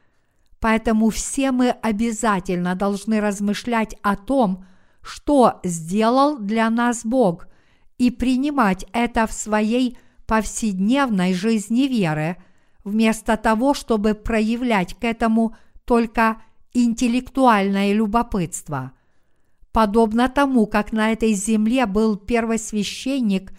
Поэтому 0.61 1.11
все 1.11 1.53
мы 1.53 1.71
обязательно 1.71 2.75
должны 2.75 3.21
размышлять 3.21 3.97
о 4.03 4.17
том, 4.17 4.65
что 5.03 5.61
сделал 5.65 6.39
для 6.39 6.69
нас 6.71 7.05
Бог, 7.05 7.47
и 7.97 8.11
принимать 8.11 8.87
это 8.93 9.27
в 9.27 9.33
своей 9.33 9.99
повседневной 10.27 11.35
жизни 11.35 11.83
веры, 11.83 12.37
вместо 12.85 13.37
того, 13.37 13.75
чтобы 13.75 14.15
проявлять 14.15 14.95
к 14.95 15.05
этому 15.05 15.57
только 15.85 16.41
интеллектуальное 16.73 17.93
любопытство. 17.93 18.93
Подобно 19.73 20.29
тому, 20.29 20.67
как 20.67 20.93
на 20.93 21.13
этой 21.13 21.33
земле 21.33 21.87
был 21.87 22.17
первосвященник, 22.17 23.53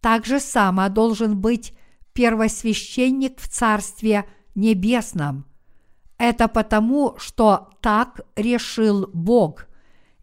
так 0.00 0.26
же 0.26 0.40
само 0.40 0.88
должен 0.88 1.38
быть 1.38 1.74
первосвященник 2.12 3.40
в 3.40 3.48
Царстве 3.48 4.24
Небесном. 4.54 5.46
Это 6.22 6.46
потому, 6.46 7.16
что 7.18 7.70
так 7.80 8.20
решил 8.36 9.10
Бог. 9.12 9.66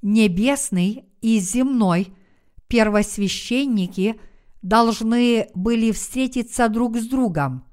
Небесный 0.01 1.03
и 1.19 1.39
земной 1.39 2.13
первосвященники 2.69 4.17
должны 4.61 5.49
были 5.55 5.91
встретиться 5.91 6.69
друг 6.69 6.95
с 6.95 7.05
другом. 7.05 7.65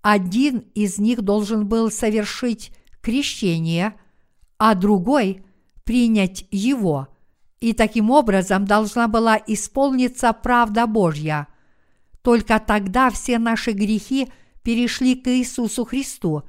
Один 0.00 0.60
из 0.74 0.96
них 0.96 1.20
должен 1.20 1.68
был 1.68 1.90
совершить 1.90 2.72
крещение, 3.02 3.96
а 4.56 4.74
другой– 4.74 5.44
принять 5.84 6.46
его, 6.50 7.08
и 7.60 7.74
таким 7.74 8.08
образом 8.08 8.64
должна 8.64 9.08
была 9.08 9.38
исполниться 9.46 10.32
правда 10.32 10.86
Божья. 10.86 11.48
Только 12.22 12.58
тогда 12.58 13.10
все 13.10 13.38
наши 13.38 13.72
грехи 13.72 14.28
перешли 14.62 15.16
к 15.16 15.28
Иисусу 15.28 15.84
Христу 15.84 16.44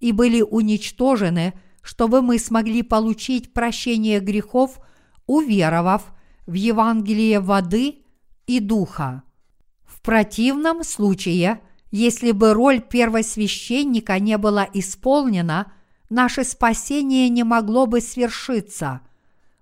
и 0.00 0.12
были 0.12 0.42
уничтожены, 0.42 1.54
чтобы 1.82 2.22
мы 2.22 2.38
смогли 2.38 2.82
получить 2.82 3.52
прощение 3.52 4.20
грехов, 4.20 4.78
уверовав 5.26 6.12
в 6.46 6.54
Евангелие 6.54 7.40
воды 7.40 8.02
и 8.46 8.60
духа. 8.60 9.22
В 9.84 10.00
противном 10.02 10.84
случае, 10.84 11.60
если 11.90 12.32
бы 12.32 12.52
роль 12.52 12.80
первосвященника 12.80 14.18
не 14.18 14.38
была 14.38 14.68
исполнена, 14.72 15.72
наше 16.10 16.44
спасение 16.44 17.28
не 17.28 17.44
могло 17.44 17.86
бы 17.86 18.00
свершиться. 18.00 19.00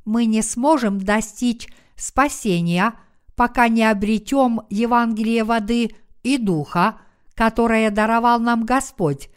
Мы 0.04 0.26
не 0.26 0.42
сможем 0.42 1.00
достичь 1.00 1.68
спасения– 1.96 2.94
пока 3.36 3.68
не 3.68 3.84
обретем 3.84 4.62
Евангелие 4.70 5.44
воды 5.44 5.94
и 6.22 6.38
духа, 6.38 6.98
которое 7.34 7.90
даровал 7.90 8.40
нам 8.40 8.64
Господь, 8.64 9.28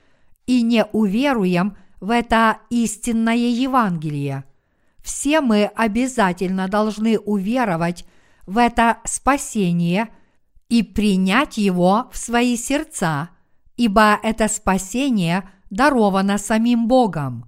и 0.49 0.63
не 0.63 0.83
уверуем 0.93 1.77
в 1.99 2.09
это 2.09 2.57
истинное 2.71 3.35
Евангелие. 3.35 4.45
Все 5.03 5.41
мы 5.41 5.65
обязательно 5.65 6.67
должны 6.67 7.19
уверовать 7.19 8.03
в 8.47 8.57
это 8.57 8.97
спасение 9.05 10.09
и 10.67 10.81
принять 10.81 11.59
его 11.59 12.09
в 12.11 12.17
свои 12.17 12.57
сердца, 12.57 13.29
ибо 13.77 14.19
это 14.23 14.47
спасение 14.47 15.47
даровано 15.69 16.39
самим 16.39 16.87
Богом. 16.87 17.45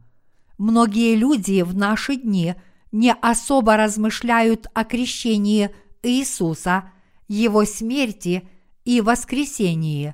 Многие 0.59 1.15
люди 1.15 1.63
в 1.63 1.75
наши 1.75 2.17
дни 2.17 2.53
не 2.91 3.13
особо 3.13 3.77
размышляют 3.77 4.67
о 4.75 4.83
крещении 4.83 5.71
Иисуса, 6.03 6.91
Его 7.27 7.65
смерти 7.65 8.47
и 8.85 9.01
воскресении. 9.01 10.13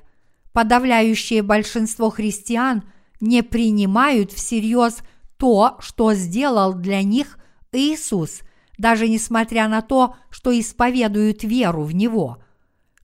Подавляющее 0.58 1.44
большинство 1.44 2.10
христиан 2.10 2.82
не 3.20 3.44
принимают 3.44 4.32
всерьез 4.32 4.98
то, 5.36 5.76
что 5.78 6.14
сделал 6.14 6.74
для 6.74 7.04
них 7.04 7.38
Иисус, 7.70 8.40
даже 8.76 9.06
несмотря 9.06 9.68
на 9.68 9.82
то, 9.82 10.16
что 10.30 10.50
исповедуют 10.58 11.44
веру 11.44 11.84
в 11.84 11.94
Него. 11.94 12.42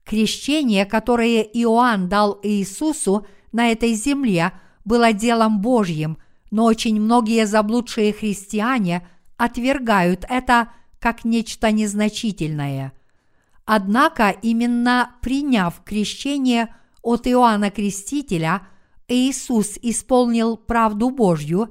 Крещение, 0.03 0.85
которое 0.85 1.43
Иоанн 1.43 2.09
дал 2.09 2.41
Иисусу 2.43 3.25
на 3.53 3.71
этой 3.71 3.93
земле, 3.93 4.51
было 4.83 5.13
делом 5.13 5.61
Божьим, 5.61 6.17
но 6.51 6.65
очень 6.65 6.99
многие 6.99 7.45
заблудшие 7.45 8.11
христиане 8.11 9.07
отвергают 9.37 10.25
это 10.27 10.73
как 10.99 11.23
нечто 11.23 11.71
незначительное. 11.71 12.91
Однако 13.63 14.31
именно 14.41 15.11
приняв 15.21 15.81
крещение 15.85 16.67
от 17.05 17.27
Иоанна 17.27 17.71
Крестителя, 17.71 18.67
Иисус 19.07 19.77
исполнил 19.81 20.57
правду 20.57 21.09
Божью, 21.11 21.69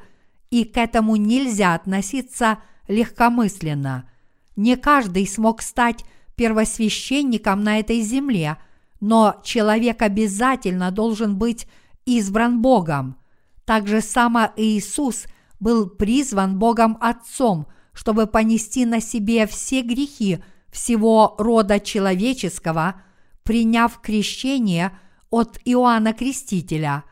и 0.51 0.65
к 0.65 0.77
этому 0.77 1.17
нельзя 1.17 1.75
относиться 1.75 2.59
легкомысленно. 2.87 4.09
Не 4.57 4.77
каждый 4.77 5.27
смог 5.27 5.63
стать 5.63 6.05
первосвященником 6.37 7.63
на 7.65 7.81
этой 7.81 8.01
земле, 8.01 8.57
но 9.01 9.41
человек 9.43 10.03
обязательно 10.03 10.91
должен 10.91 11.37
быть 11.37 11.67
избран 12.07 12.63
Богом. 12.63 13.17
Так 13.65 13.89
же 13.89 14.01
само 14.01 14.53
Иисус 14.57 15.27
был 15.59 15.89
призван 15.89 16.59
Богом 16.59 16.97
Отцом– 17.01 17.67
чтобы 17.95 18.27
понести 18.27 18.85
на 18.85 19.01
себе 19.01 19.47
все 19.47 19.81
грехи 19.81 20.41
всего 20.71 21.37
рода 21.39 21.79
человеческого, 21.79 23.01
приняв 23.45 24.01
крещение 24.01 24.99
от 25.35 25.59
Иоанна 25.65 26.13
Крестителя. 26.13 27.05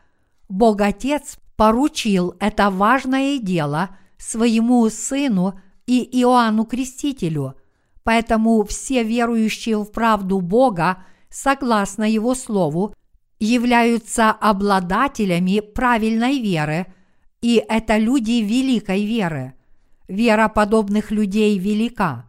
Бог 0.49 0.81
Отец 0.81 1.37
поручил 1.55 2.35
это 2.39 2.69
важное 2.69 3.37
дело 3.39 3.89
своему 4.17 4.89
сыну 4.89 5.59
и 5.85 6.03
Иоанну 6.21 6.65
Крестителю, 6.65 7.55
поэтому 8.03 8.63
все 8.63 9.03
верующие 9.03 9.77
в 9.77 9.91
правду 9.91 10.39
Бога, 10.41 11.03
согласно 11.29 12.03
Его 12.09 12.35
Слову, 12.35 12.93
являются 13.39 14.31
обладателями 14.31 15.59
правильной 15.59 16.39
веры, 16.39 16.87
и 17.41 17.63
это 17.67 17.97
люди 17.97 18.41
великой 18.41 19.05
веры– 19.05 19.53
Вера 20.07 20.49
подобных 20.49 21.11
людей 21.11 21.57
велика. 21.57 22.25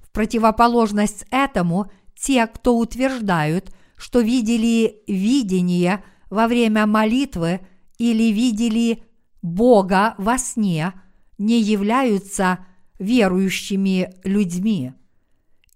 В 0.00 0.10
противоположность 0.10 1.24
этому 1.30 1.90
те, 2.14 2.46
кто 2.46 2.76
утверждают, 2.76 3.72
что 4.02 4.18
видели 4.18 4.96
видение 5.06 6.02
во 6.28 6.48
время 6.48 6.86
молитвы 6.86 7.60
или 7.98 8.32
видели 8.32 9.04
Бога 9.42 10.16
во 10.18 10.38
сне, 10.38 10.92
не 11.38 11.60
являются 11.60 12.58
верующими 12.98 14.12
людьми. 14.24 14.94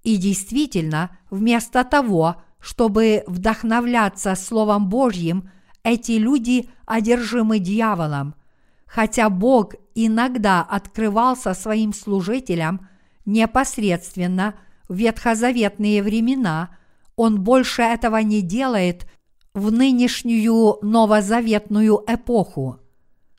И 0.03 0.17
действительно, 0.17 1.17
вместо 1.31 1.85
того, 1.85 2.43
чтобы 2.59 3.23
вдохновляться 3.29 4.35
Словом 4.35 4.89
Божьим, 4.89 5.49
эти 5.85 6.13
люди 6.19 6.69
одержимы 6.85 7.61
дьяволом– 7.61 8.35
хотя 8.87 9.29
Бог 9.29 9.75
иногда 9.95 10.63
открывался 10.63 11.55
своим 11.55 11.93
служителям 11.93 12.89
непосредственно 13.25 14.55
в 14.89 14.95
ветхозаветные 14.95 16.05
времена, 16.05 16.71
Он 17.17 17.41
больше 17.43 17.83
этого 17.83 18.19
не 18.19 18.43
делает 18.43 19.07
в 19.55 19.73
нынешнюю 19.73 20.79
новозаветную 20.83 22.05
эпоху. 22.07 22.79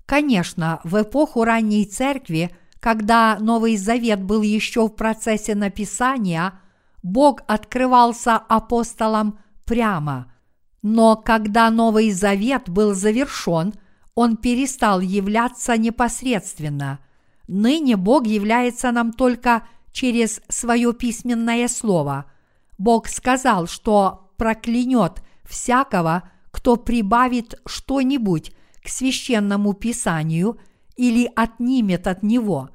Конечно, 0.05 0.79
в 0.83 1.01
эпоху 1.01 1.43
ранней 1.43 1.85
церкви, 1.85 2.55
когда 2.79 3.37
Новый 3.39 3.77
Завет 3.77 4.21
был 4.23 4.41
еще 4.41 4.87
в 4.87 4.89
процессе 4.89 5.53
написания, 5.53 6.59
Бог 7.03 7.41
открывался 7.47 8.37
апостолам 8.37 9.39
прямо. 9.65 10.33
Но 10.81 11.15
когда 11.15 11.69
Новый 11.69 12.11
Завет 12.11 12.69
был 12.69 12.93
завершен– 12.93 13.73
он 14.17 14.35
перестал 14.35 14.99
являться 14.99 15.77
непосредственно. 15.77 16.97
Ныне 17.47 17.97
Бог 17.97 18.25
является 18.25 18.91
нам 18.91 19.13
только 19.13 19.67
через 19.91 20.41
свое 20.49 20.91
письменное 20.91 21.67
слово. 21.67 22.25
Бог 22.77 23.07
сказал, 23.07 23.67
что 23.67 24.31
проклянет 24.37 25.23
всякого, 25.43 26.29
кто 26.51 26.75
прибавит 26.75 27.59
что-нибудь 27.65 28.51
к 28.83 28.89
священному 28.89 29.73
писанию 29.73 30.59
или 30.95 31.31
отнимет 31.35 32.07
от 32.07 32.23
него. 32.23 32.69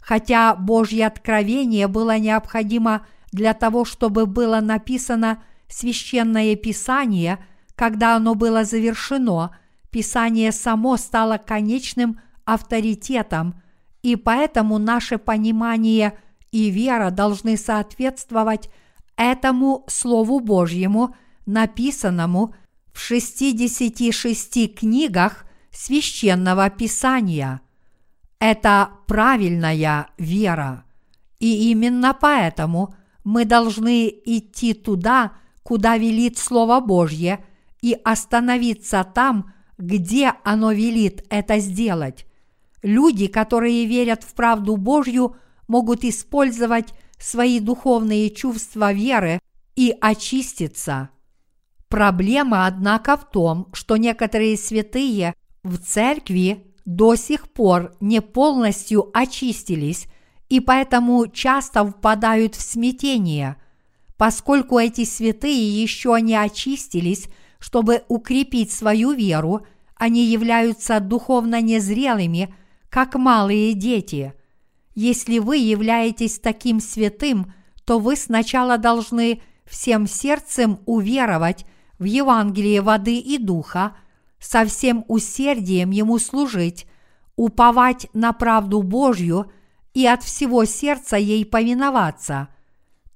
Хотя 0.00 0.54
Божье 0.54 1.06
откровение 1.06 1.88
было 1.88 2.18
необходимо 2.18 3.06
для 3.32 3.54
того, 3.54 3.84
чтобы 3.84 4.26
было 4.26 4.60
написано 4.60 5.42
священное 5.68 6.54
писание, 6.56 7.44
когда 7.74 8.14
оно 8.16 8.34
было 8.34 8.64
завершено, 8.64 9.56
писание 9.90 10.52
само 10.52 10.96
стало 10.96 11.38
конечным 11.38 12.20
авторитетом, 12.44 13.60
и 14.02 14.16
поэтому 14.16 14.78
наше 14.78 15.18
понимание 15.18 16.18
и 16.52 16.70
вера 16.70 17.10
должны 17.10 17.56
соответствовать 17.56 18.68
этому 19.16 19.84
Слову 19.88 20.40
Божьему, 20.40 21.14
написанному 21.46 22.54
в 22.92 23.00
66 23.00 24.74
книгах 24.74 25.44
священного 25.70 26.70
писания. 26.70 27.60
Это 28.38 28.90
правильная 29.06 30.08
вера. 30.18 30.84
И 31.38 31.70
именно 31.70 32.16
поэтому 32.18 32.94
мы 33.24 33.44
должны 33.44 34.08
идти 34.08 34.74
туда, 34.74 35.32
куда 35.62 35.96
велит 35.96 36.38
Слово 36.38 36.80
Божье, 36.80 37.44
и 37.80 37.96
остановиться 38.04 39.04
там, 39.04 39.52
где 39.76 40.32
оно 40.44 40.72
велит 40.72 41.24
это 41.28 41.58
сделать. 41.58 42.26
Люди, 42.82 43.26
которые 43.26 43.86
верят 43.86 44.22
в 44.22 44.34
правду 44.34 44.76
Божью, 44.76 45.36
могут 45.68 46.04
использовать 46.04 46.94
свои 47.22 47.60
духовные 47.60 48.30
чувства 48.30 48.92
веры 48.92 49.40
и 49.76 49.94
очиститься. 50.00 51.10
Проблема, 51.88 52.66
однако, 52.66 53.16
в 53.16 53.30
том, 53.30 53.68
что 53.72 53.96
некоторые 53.96 54.56
святые 54.56 55.34
в 55.62 55.78
церкви 55.78 56.64
до 56.84 57.14
сих 57.16 57.48
пор 57.52 57.94
не 58.00 58.20
полностью 58.20 59.10
очистились 59.16 60.06
и 60.48 60.60
поэтому 60.60 61.26
часто 61.26 61.84
впадают 61.84 62.54
в 62.54 62.60
смятение, 62.60 63.56
поскольку 64.16 64.78
эти 64.78 65.04
святые 65.04 65.82
еще 65.82 66.18
не 66.20 66.36
очистились, 66.36 67.28
чтобы 67.58 68.02
укрепить 68.08 68.70
свою 68.70 69.12
веру, 69.12 69.66
они 69.96 70.24
являются 70.26 71.00
духовно 71.00 71.60
незрелыми, 71.60 72.54
как 72.90 73.14
малые 73.14 73.72
дети. 73.74 74.34
Если 74.94 75.38
вы 75.38 75.56
являетесь 75.56 76.38
таким 76.38 76.80
святым, 76.80 77.52
то 77.84 77.98
вы 77.98 78.16
сначала 78.16 78.78
должны 78.78 79.42
всем 79.66 80.06
сердцем 80.06 80.80
уверовать 80.86 81.66
в 81.98 82.04
Евангелие 82.04 82.80
воды 82.80 83.18
и 83.18 83.38
духа, 83.38 83.96
со 84.38 84.64
всем 84.64 85.04
усердием 85.08 85.90
ему 85.90 86.18
служить, 86.18 86.86
уповать 87.34 88.08
на 88.12 88.32
правду 88.32 88.82
Божью 88.82 89.50
и 89.94 90.06
от 90.06 90.22
всего 90.22 90.64
сердца 90.64 91.16
ей 91.16 91.46
повиноваться. 91.46 92.48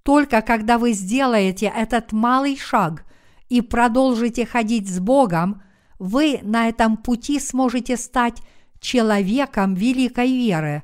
Только 0.02 0.40
когда 0.40 0.78
вы 0.78 0.92
сделаете 0.92 1.66
этот 1.74 2.12
малый 2.12 2.56
шаг 2.56 3.04
и 3.48 3.60
продолжите 3.60 4.46
ходить 4.46 4.88
с 4.88 5.00
Богом, 5.00 5.62
вы 5.98 6.40
на 6.42 6.68
этом 6.68 6.96
пути 6.96 7.38
сможете 7.40 7.96
стать 7.96 8.40
человеком 8.80 9.74
великой 9.74 10.28
веры. 10.28 10.82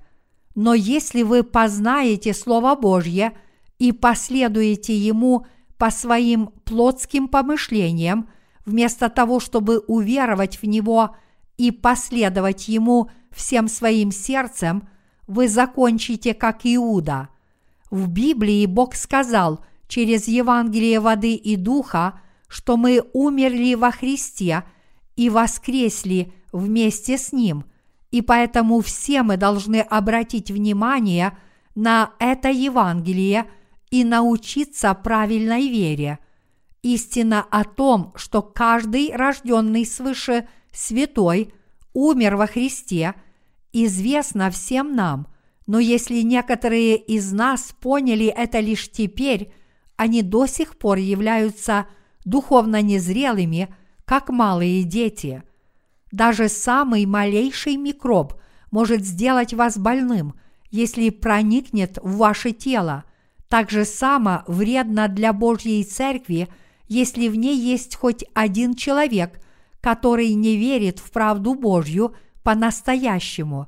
Но 0.55 0.75
если 0.75 1.23
вы 1.23 1.43
познаете 1.43 2.33
Слово 2.33 2.75
Божье 2.75 3.37
и 3.79 3.93
последуете 3.93 4.97
ему 4.97 5.47
по 5.79 5.91
своим 5.91 6.47
плотским 6.65 7.29
помышлениям, 7.29 8.29
вместо 8.65 9.09
того, 9.09 9.41
чтобы 9.41 9.81
уверовать 9.81 10.63
в 10.63 10.67
Него 10.67 11.17
и 11.59 11.71
последовать 11.71 12.69
Ему 12.69 13.11
всем 13.31 13.69
своим 13.69 14.13
сердцем, 14.13 14.89
вы 15.27 15.49
закончите 15.49 16.35
как 16.35 16.61
Иуда. 16.65 17.29
В 17.91 18.09
Библии 18.09 18.67
Бог 18.67 18.95
сказал 18.95 19.65
через 19.89 20.29
Евангелие 20.29 21.01
воды 21.01 21.35
и 21.35 21.57
духа, 21.57 22.21
что 22.49 22.77
мы 22.77 23.03
умерли 23.13 23.75
во 23.75 23.91
Христе 23.91 24.65
и 25.17 25.31
воскресли 25.31 26.33
вместе 26.53 27.19
с 27.19 27.33
Ним, 27.33 27.65
и 28.15 28.23
поэтому 28.23 28.81
все 28.81 29.25
мы 29.25 29.37
должны 29.37 29.81
обратить 29.81 30.49
внимание 30.49 31.37
на 31.75 32.13
это 32.21 32.49
Евангелие 32.49 33.47
и 33.91 34.05
научиться 34.05 34.95
правильной 34.95 35.69
вере. 35.69 36.21
Истина 36.83 37.45
о 37.51 37.65
том, 37.65 38.13
что 38.15 38.41
каждый 38.41 39.13
рожденный 39.13 39.85
свыше 39.85 40.47
святой 40.71 41.53
умер 41.93 42.37
во 42.37 42.47
Христе, 42.47 43.15
известна 43.73 44.49
всем 44.53 44.95
нам, 44.95 45.27
но 45.67 45.81
если 45.81 46.21
некоторые 46.21 46.97
из 46.97 47.33
нас 47.33 47.75
поняли 47.81 48.27
это 48.27 48.61
лишь 48.61 48.93
теперь, 48.93 49.53
они 49.97 50.23
до 50.23 50.47
сих 50.47 50.79
пор 50.79 50.99
являются 50.99 51.89
духовно 52.25 52.81
незрелыми, 52.81 53.75
как 54.05 54.29
малые 54.29 54.85
дети. 54.85 55.43
Даже 56.15 56.49
самый 56.49 57.07
малейший 57.07 57.77
микроб 57.77 58.35
может 58.71 59.05
сделать 59.05 59.53
вас 59.53 59.77
больным, 59.77 60.35
если 60.71 61.11
проникнет 61.11 61.99
в 62.03 62.17
ваше 62.17 62.53
тело. 62.53 63.05
Так 63.49 63.71
же 63.71 63.85
само 63.85 64.43
вредно 64.47 65.09
для 65.09 65.33
Божьей 65.33 65.85
Церкви– 65.85 66.49
если 66.89 67.29
в 67.29 67.35
ней 67.35 67.57
есть 67.57 67.97
хоть 67.97 68.25
один 68.35 68.75
человек, 68.75 69.41
который 69.81 70.33
не 70.35 70.57
верит 70.57 70.99
в 70.99 71.11
правду 71.11 71.55
Божью 71.55 72.15
по-настоящему. 72.43 73.67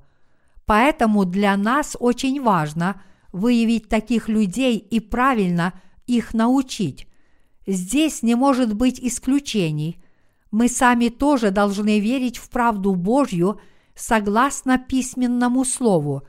Поэтому 0.65 1.25
для 1.25 1.57
нас 1.57 1.97
очень 1.99 2.43
важно 2.43 3.03
выявить 3.33 3.89
таких 3.89 4.29
людей 4.29 4.79
и 4.79 5.01
правильно 5.01 5.73
их 6.07 6.35
научить. 6.35 7.07
Здесь 7.67 8.23
не 8.23 8.35
может 8.35 8.75
быть 8.75 9.01
исключений. 9.01 10.03
Мы 10.57 10.69
сами 10.69 11.09
тоже 11.11 11.51
должны 11.51 12.01
верить 12.01 12.39
в 12.39 12.49
правду 12.49 12.95
Божью 12.95 13.61
согласно 13.95 14.79
письменному 14.79 15.65
слову. 15.65 16.23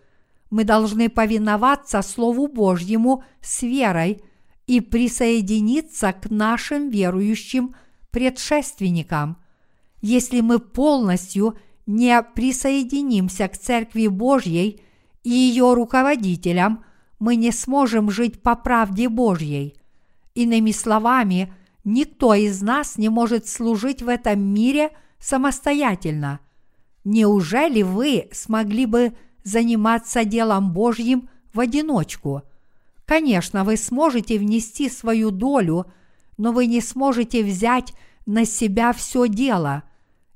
Мы 0.49 0.65
должны 0.65 1.09
повиноваться 1.09 2.01
Слову 2.01 2.47
Божьему 2.47 3.23
с 3.41 3.61
верой– 3.61 4.21
и 4.67 4.81
присоединиться 4.81 6.11
к 6.11 6.29
нашим 6.29 6.89
верующим 6.89 7.73
предшественникам. 8.11 9.37
Если 10.01 10.41
мы 10.41 10.59
полностью 10.59 11.57
не 11.85 12.21
присоединимся 12.21 13.47
к 13.47 13.57
Церкви 13.57 14.07
Божьей 14.07 14.81
и 15.23 15.29
ее 15.29 15.73
руководителям, 15.73 16.83
мы 17.17 17.37
не 17.37 17.51
сможем 17.51 18.11
жить 18.11 18.41
по 18.41 18.55
правде 18.55 19.09
Божьей. 19.09 19.75
Иными 20.35 20.71
словами, 20.71 21.53
никто 21.87 22.35
из 22.35 22.61
нас 22.61 22.99
не 22.99 23.09
может 23.09 23.47
служить 23.47 24.03
в 24.03 24.07
этом 24.07 24.39
мире 24.39 24.91
самостоятельно. 25.19 26.39
Неужели 27.03 27.81
вы 27.81 28.29
смогли 28.31 28.85
бы 28.85 29.17
заниматься 29.43 30.23
делом 30.23 30.71
Божьим 30.71 31.29
в 31.53 31.59
одиночку– 31.59 32.43
Конечно, 33.07 33.63
вы 33.63 33.77
сможете 33.77 34.37
внести 34.37 34.89
свою 34.89 35.31
долю, 35.31 35.85
но 36.37 36.51
вы 36.51 36.65
не 36.65 36.81
сможете 36.81 37.41
взять 37.41 37.93
на 38.25 38.45
себя 38.45 38.91
все 38.91 39.29
дело. 39.29 39.83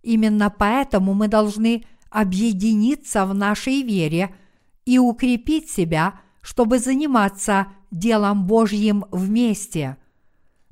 Именно 0.04 0.50
поэтому 0.50 1.14
мы 1.14 1.28
должны 1.28 1.84
объединиться 2.10 3.26
в 3.26 3.36
нашей 3.36 3.82
вере 3.82 4.34
и 4.86 4.98
укрепить 5.00 5.70
себя, 5.70 6.22
чтобы 6.40 6.80
заниматься 6.80 7.68
делом 7.92 8.48
Божьим 8.48 9.04
вместе. 9.12 9.98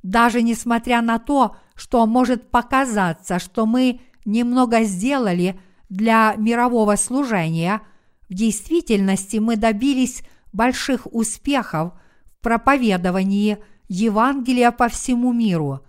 Даже 0.04 0.42
несмотря 0.42 1.02
на 1.02 1.20
то, 1.20 1.56
что 1.76 2.06
может 2.06 2.52
показаться, 2.52 3.40
что 3.40 3.66
мы 3.66 4.02
немного 4.26 4.84
сделали 4.84 5.60
для 5.90 6.36
мирового 6.38 6.96
служения, 6.96 7.82
в 8.30 8.34
действительности 8.34 9.38
мы 9.38 9.56
добились 9.56 10.24
больших 10.54 11.08
успехов 11.12 11.94
в 12.38 12.42
проповедовании 12.42 13.58
Евангелия 13.88 14.72
по 14.72 14.88
всему 14.88 15.34
миру. 15.34 15.82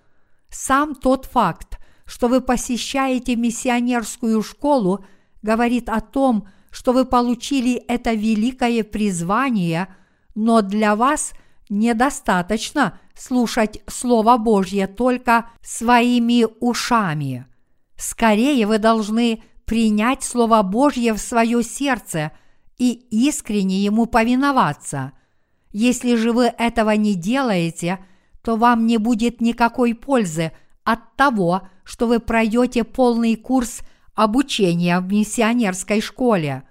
Сам 0.49 0.95
тот 0.95 1.27
факт, 1.27 1.79
что 2.07 2.29
вы 2.29 2.41
посещаете 2.41 3.37
миссионерскую 3.37 4.43
школу, 4.43 5.05
говорит 5.43 5.89
о 5.89 6.01
том, 6.01 6.49
что 6.71 6.93
вы 6.93 7.05
получили 7.05 7.75
это 7.75 8.15
великое 8.15 8.85
призвание, 8.85 9.95
но 10.35 10.63
для 10.63 10.97
вас 10.97 11.33
недостаточно 11.71 12.99
слушать 13.17 13.81
Слово 13.87 14.37
Божье 14.37 14.87
только 14.87 15.51
своими 15.63 16.47
ушами. 16.61 17.47
Скорее 17.97 18.67
вы 18.67 18.79
должны 18.79 19.43
принять 19.65 20.23
Слово 20.23 20.63
Божье 20.63 21.15
в 21.15 21.19
свое 21.19 21.63
сердце– 21.63 22.33
и 22.81 22.93
искренне 23.11 23.77
ему 23.77 24.07
повиноваться. 24.07 25.13
Если 25.71 26.17
же 26.17 26.33
вы 26.33 26.47
этого 26.47 26.93
не 26.93 27.15
делаете, 27.15 27.99
то 28.43 28.57
вам 28.57 28.87
не 28.87 28.97
будет 28.97 29.43
никакой 29.43 29.95
пользы 29.95 30.53
от 30.83 31.15
того, 31.15 31.69
что 31.85 32.07
вы 32.07 32.21
пройдете 32.21 32.85
полный 32.85 33.37
курс 33.37 33.83
обучения 34.15 34.99
в 34.99 35.13
миссионерской 35.13 36.01
школе. 36.01 36.63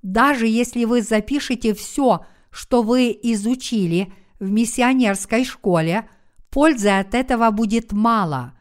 Даже 0.00 0.46
если 0.46 0.86
вы 0.86 1.02
запишете 1.02 1.74
все, 1.74 2.24
что 2.48 2.82
вы 2.82 3.10
изучили 3.22 4.14
в 4.44 4.50
миссионерской 4.50 5.44
школе, 5.44 6.08
пользы 6.50 6.90
от 6.90 7.14
этого 7.14 7.50
будет 7.50 7.92
мало. 7.92 8.52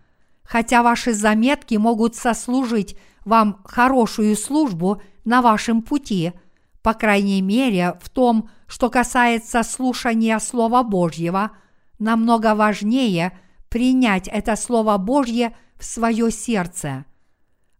Хотя 0.43 0.81
ваши 0.81 1.13
заметки 1.13 1.75
могут 1.75 2.15
сослужить 2.15 2.97
вам 3.25 3.59
хорошую 3.65 4.35
службу 4.35 5.01
на 5.25 5.41
вашем 5.41 5.81
пути, 5.81 6.33
по 6.81 6.93
крайней 6.93 7.41
мере 7.41 7.97
в 8.01 8.09
том, 8.09 8.49
что 8.67 8.89
касается 8.89 9.63
слушания 9.63 10.39
Слова 10.39 10.83
Божьего, 10.83 11.51
намного 11.99 12.55
важнее 12.55 13.37
принять 13.69 14.27
это 14.27 14.55
Слово 14.55 14.97
Божье 14.97 15.55
в 15.77 15.85
свое 15.85 16.31
сердце. 16.31 17.05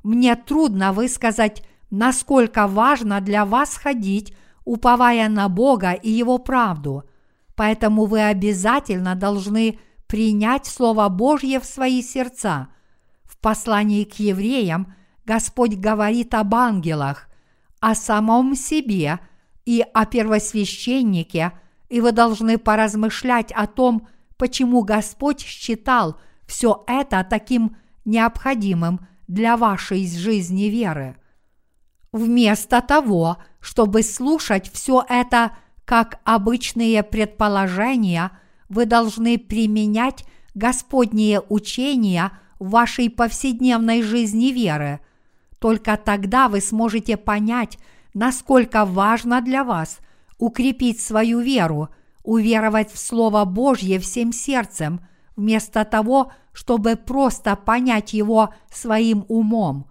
Мне 0.04 0.36
трудно 0.36 0.94
высказать, 0.94 1.64
насколько 1.90 2.68
важно 2.68 3.22
для 3.22 3.46
вас 3.46 3.76
ходить, 3.76 4.34
уповая 4.66 5.30
на 5.30 5.50
Бога 5.50 5.92
и 5.92 6.10
Его 6.10 6.38
правду, 6.38 7.04
поэтому 7.56 8.06
вы 8.06 8.22
обязательно 8.22 9.16
должны 9.16 9.80
принять 10.08 10.66
Слово 10.66 11.10
Божье 11.10 11.60
в 11.60 11.66
свои 11.66 12.02
сердца. 12.02 12.68
В 13.24 13.38
послании 13.38 14.04
к 14.04 14.20
евреям 14.20 14.94
Господь 15.26 15.76
говорит 15.76 16.34
об 16.34 16.54
ангелах, 16.56 17.30
о 17.80 17.96
самом 17.96 18.56
себе 18.56 19.20
и 19.66 19.86
о 19.94 20.06
первосвященнике, 20.06 21.54
и 21.90 22.02
вы 22.02 22.12
должны 22.12 22.58
поразмышлять 22.58 23.52
о 23.52 23.68
том, 23.68 24.08
почему 24.38 24.84
Господь 24.84 25.42
считал 25.42 26.20
все 26.46 26.84
это 26.88 27.26
таким 27.30 27.78
необходимым 28.06 29.08
для 29.28 29.58
вашей 29.58 30.08
жизни 30.08 30.66
веры. 30.66 31.18
Вместо 32.12 32.82
того, 32.82 33.38
чтобы 33.60 34.04
слушать 34.04 34.72
все 34.72 35.04
это 35.08 35.54
как 35.86 36.20
обычные 36.24 37.04
предположения, 37.04 38.32
вы 38.70 38.86
должны 38.86 39.38
применять 39.38 40.26
Господние 40.56 41.42
учения 41.50 42.32
в 42.60 42.70
вашей 42.70 43.10
повседневной 43.10 44.02
жизни 44.02 44.52
веры– 44.52 45.00
только 45.64 45.96
тогда 45.96 46.50
вы 46.50 46.60
сможете 46.60 47.16
понять, 47.16 47.78
насколько 48.14 48.84
важно 48.84 49.40
для 49.40 49.64
вас 49.64 50.00
укрепить 50.38 51.00
свою 51.00 51.40
веру, 51.40 51.88
уверовать 52.22 52.92
в 52.92 53.00
Слово 53.00 53.46
Божье 53.46 53.98
всем 54.00 54.34
сердцем, 54.34 55.00
вместо 55.38 55.86
того, 55.86 56.34
чтобы 56.52 56.98
просто 56.98 57.56
понять 57.56 58.12
его 58.12 58.54
своим 58.70 59.24
умом, 59.30 59.86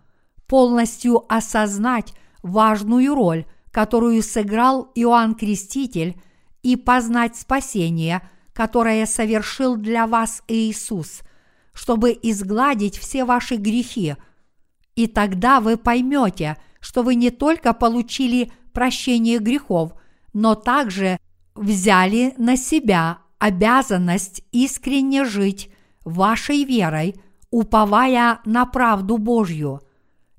полностью 0.47 1.24
осознать 1.32 2.12
важную 2.43 3.14
роль, 3.14 3.47
которую 3.73 4.23
сыграл 4.23 4.93
Иоанн 4.95 5.35
Креститель, 5.35 6.20
и 6.62 6.77
познать 6.77 7.35
спасение, 7.35 8.23
которое 8.53 9.05
совершил 9.07 9.75
для 9.75 10.07
вас 10.07 10.45
Иисус, 10.47 11.23
чтобы 11.73 12.16
изгладить 12.23 12.97
все 12.97 13.25
ваши 13.25 13.57
грехи– 13.57 14.14
и 14.95 15.07
тогда 15.07 15.61
вы 15.61 15.77
поймете, 15.77 16.57
что 16.81 17.03
вы 17.03 17.14
не 17.14 17.31
только 17.31 17.73
получили 17.73 18.53
прощение 18.73 19.39
грехов, 19.39 19.93
но 20.33 20.55
также 20.55 21.18
взяли 21.55 22.35
на 22.37 22.57
себя 22.57 23.18
обязанность 23.39 24.43
искренне 24.53 25.25
жить 25.25 25.70
вашей 26.05 26.64
верой, 26.64 27.14
уповая 27.51 28.41
на 28.45 28.66
правду 28.66 29.18
Божью. 29.18 29.81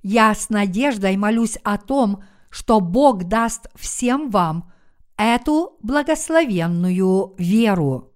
Я 0.02 0.34
с 0.34 0.50
надеждой 0.50 1.18
молюсь 1.18 1.58
о 1.64 1.78
том, 1.78 2.24
что 2.54 2.80
Бог 2.80 3.24
даст 3.24 3.68
всем 3.74 4.30
вам 4.30 4.72
эту 5.18 5.76
благословенную 5.82 7.34
веру. 7.40 8.13